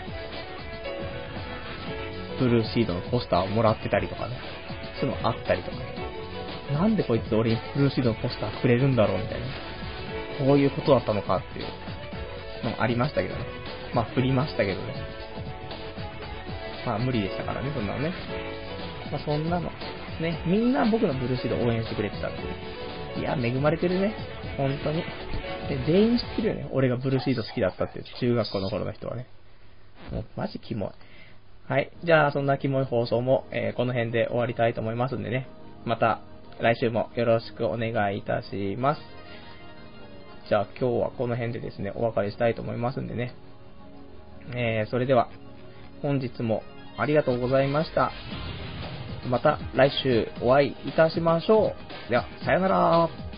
[2.38, 4.36] ブルーシードのポスターをもらってたりとかね。
[5.00, 5.84] そういうのあったりとかね。
[6.72, 9.46] なんでこいつ俺にブルーシードのポスターくれるんだろうみたいな。
[10.46, 11.66] こういうことだったのかっていう
[12.64, 13.44] のもありましたけどね。
[13.92, 14.94] まあ振りましたけどね。
[16.86, 18.12] まあ無理でしたからね、そんなのね。
[19.10, 19.70] まあそんなの。
[20.20, 22.42] ね、みんな僕のブルーシード応援してくれてたんで。
[23.20, 24.14] いや、恵まれてるね。
[24.56, 25.02] 本当に。
[25.68, 26.68] で、全員知ってるよね。
[26.72, 29.26] 俺がブルーシード好きだったって、中学校の頃の人はね。
[30.12, 30.90] もう、マジキモい。
[31.72, 31.90] はい。
[32.04, 35.48] じゃあ、そんなキモい放送も、えー、この辺で終わりたいと思いますんでね。
[35.84, 36.20] また、
[36.60, 39.00] 来週もよろしくお願いいたします。
[40.48, 43.34] じゃあ、今日はこの辺でですね、お別れしたいと思いますんでね。
[44.54, 45.28] えー、それでは、
[46.02, 46.62] 本日も
[46.98, 48.12] ありがとうございました。
[49.28, 51.72] また来週お会いいたしましょ
[52.06, 52.10] う。
[52.10, 53.33] では、さよなら。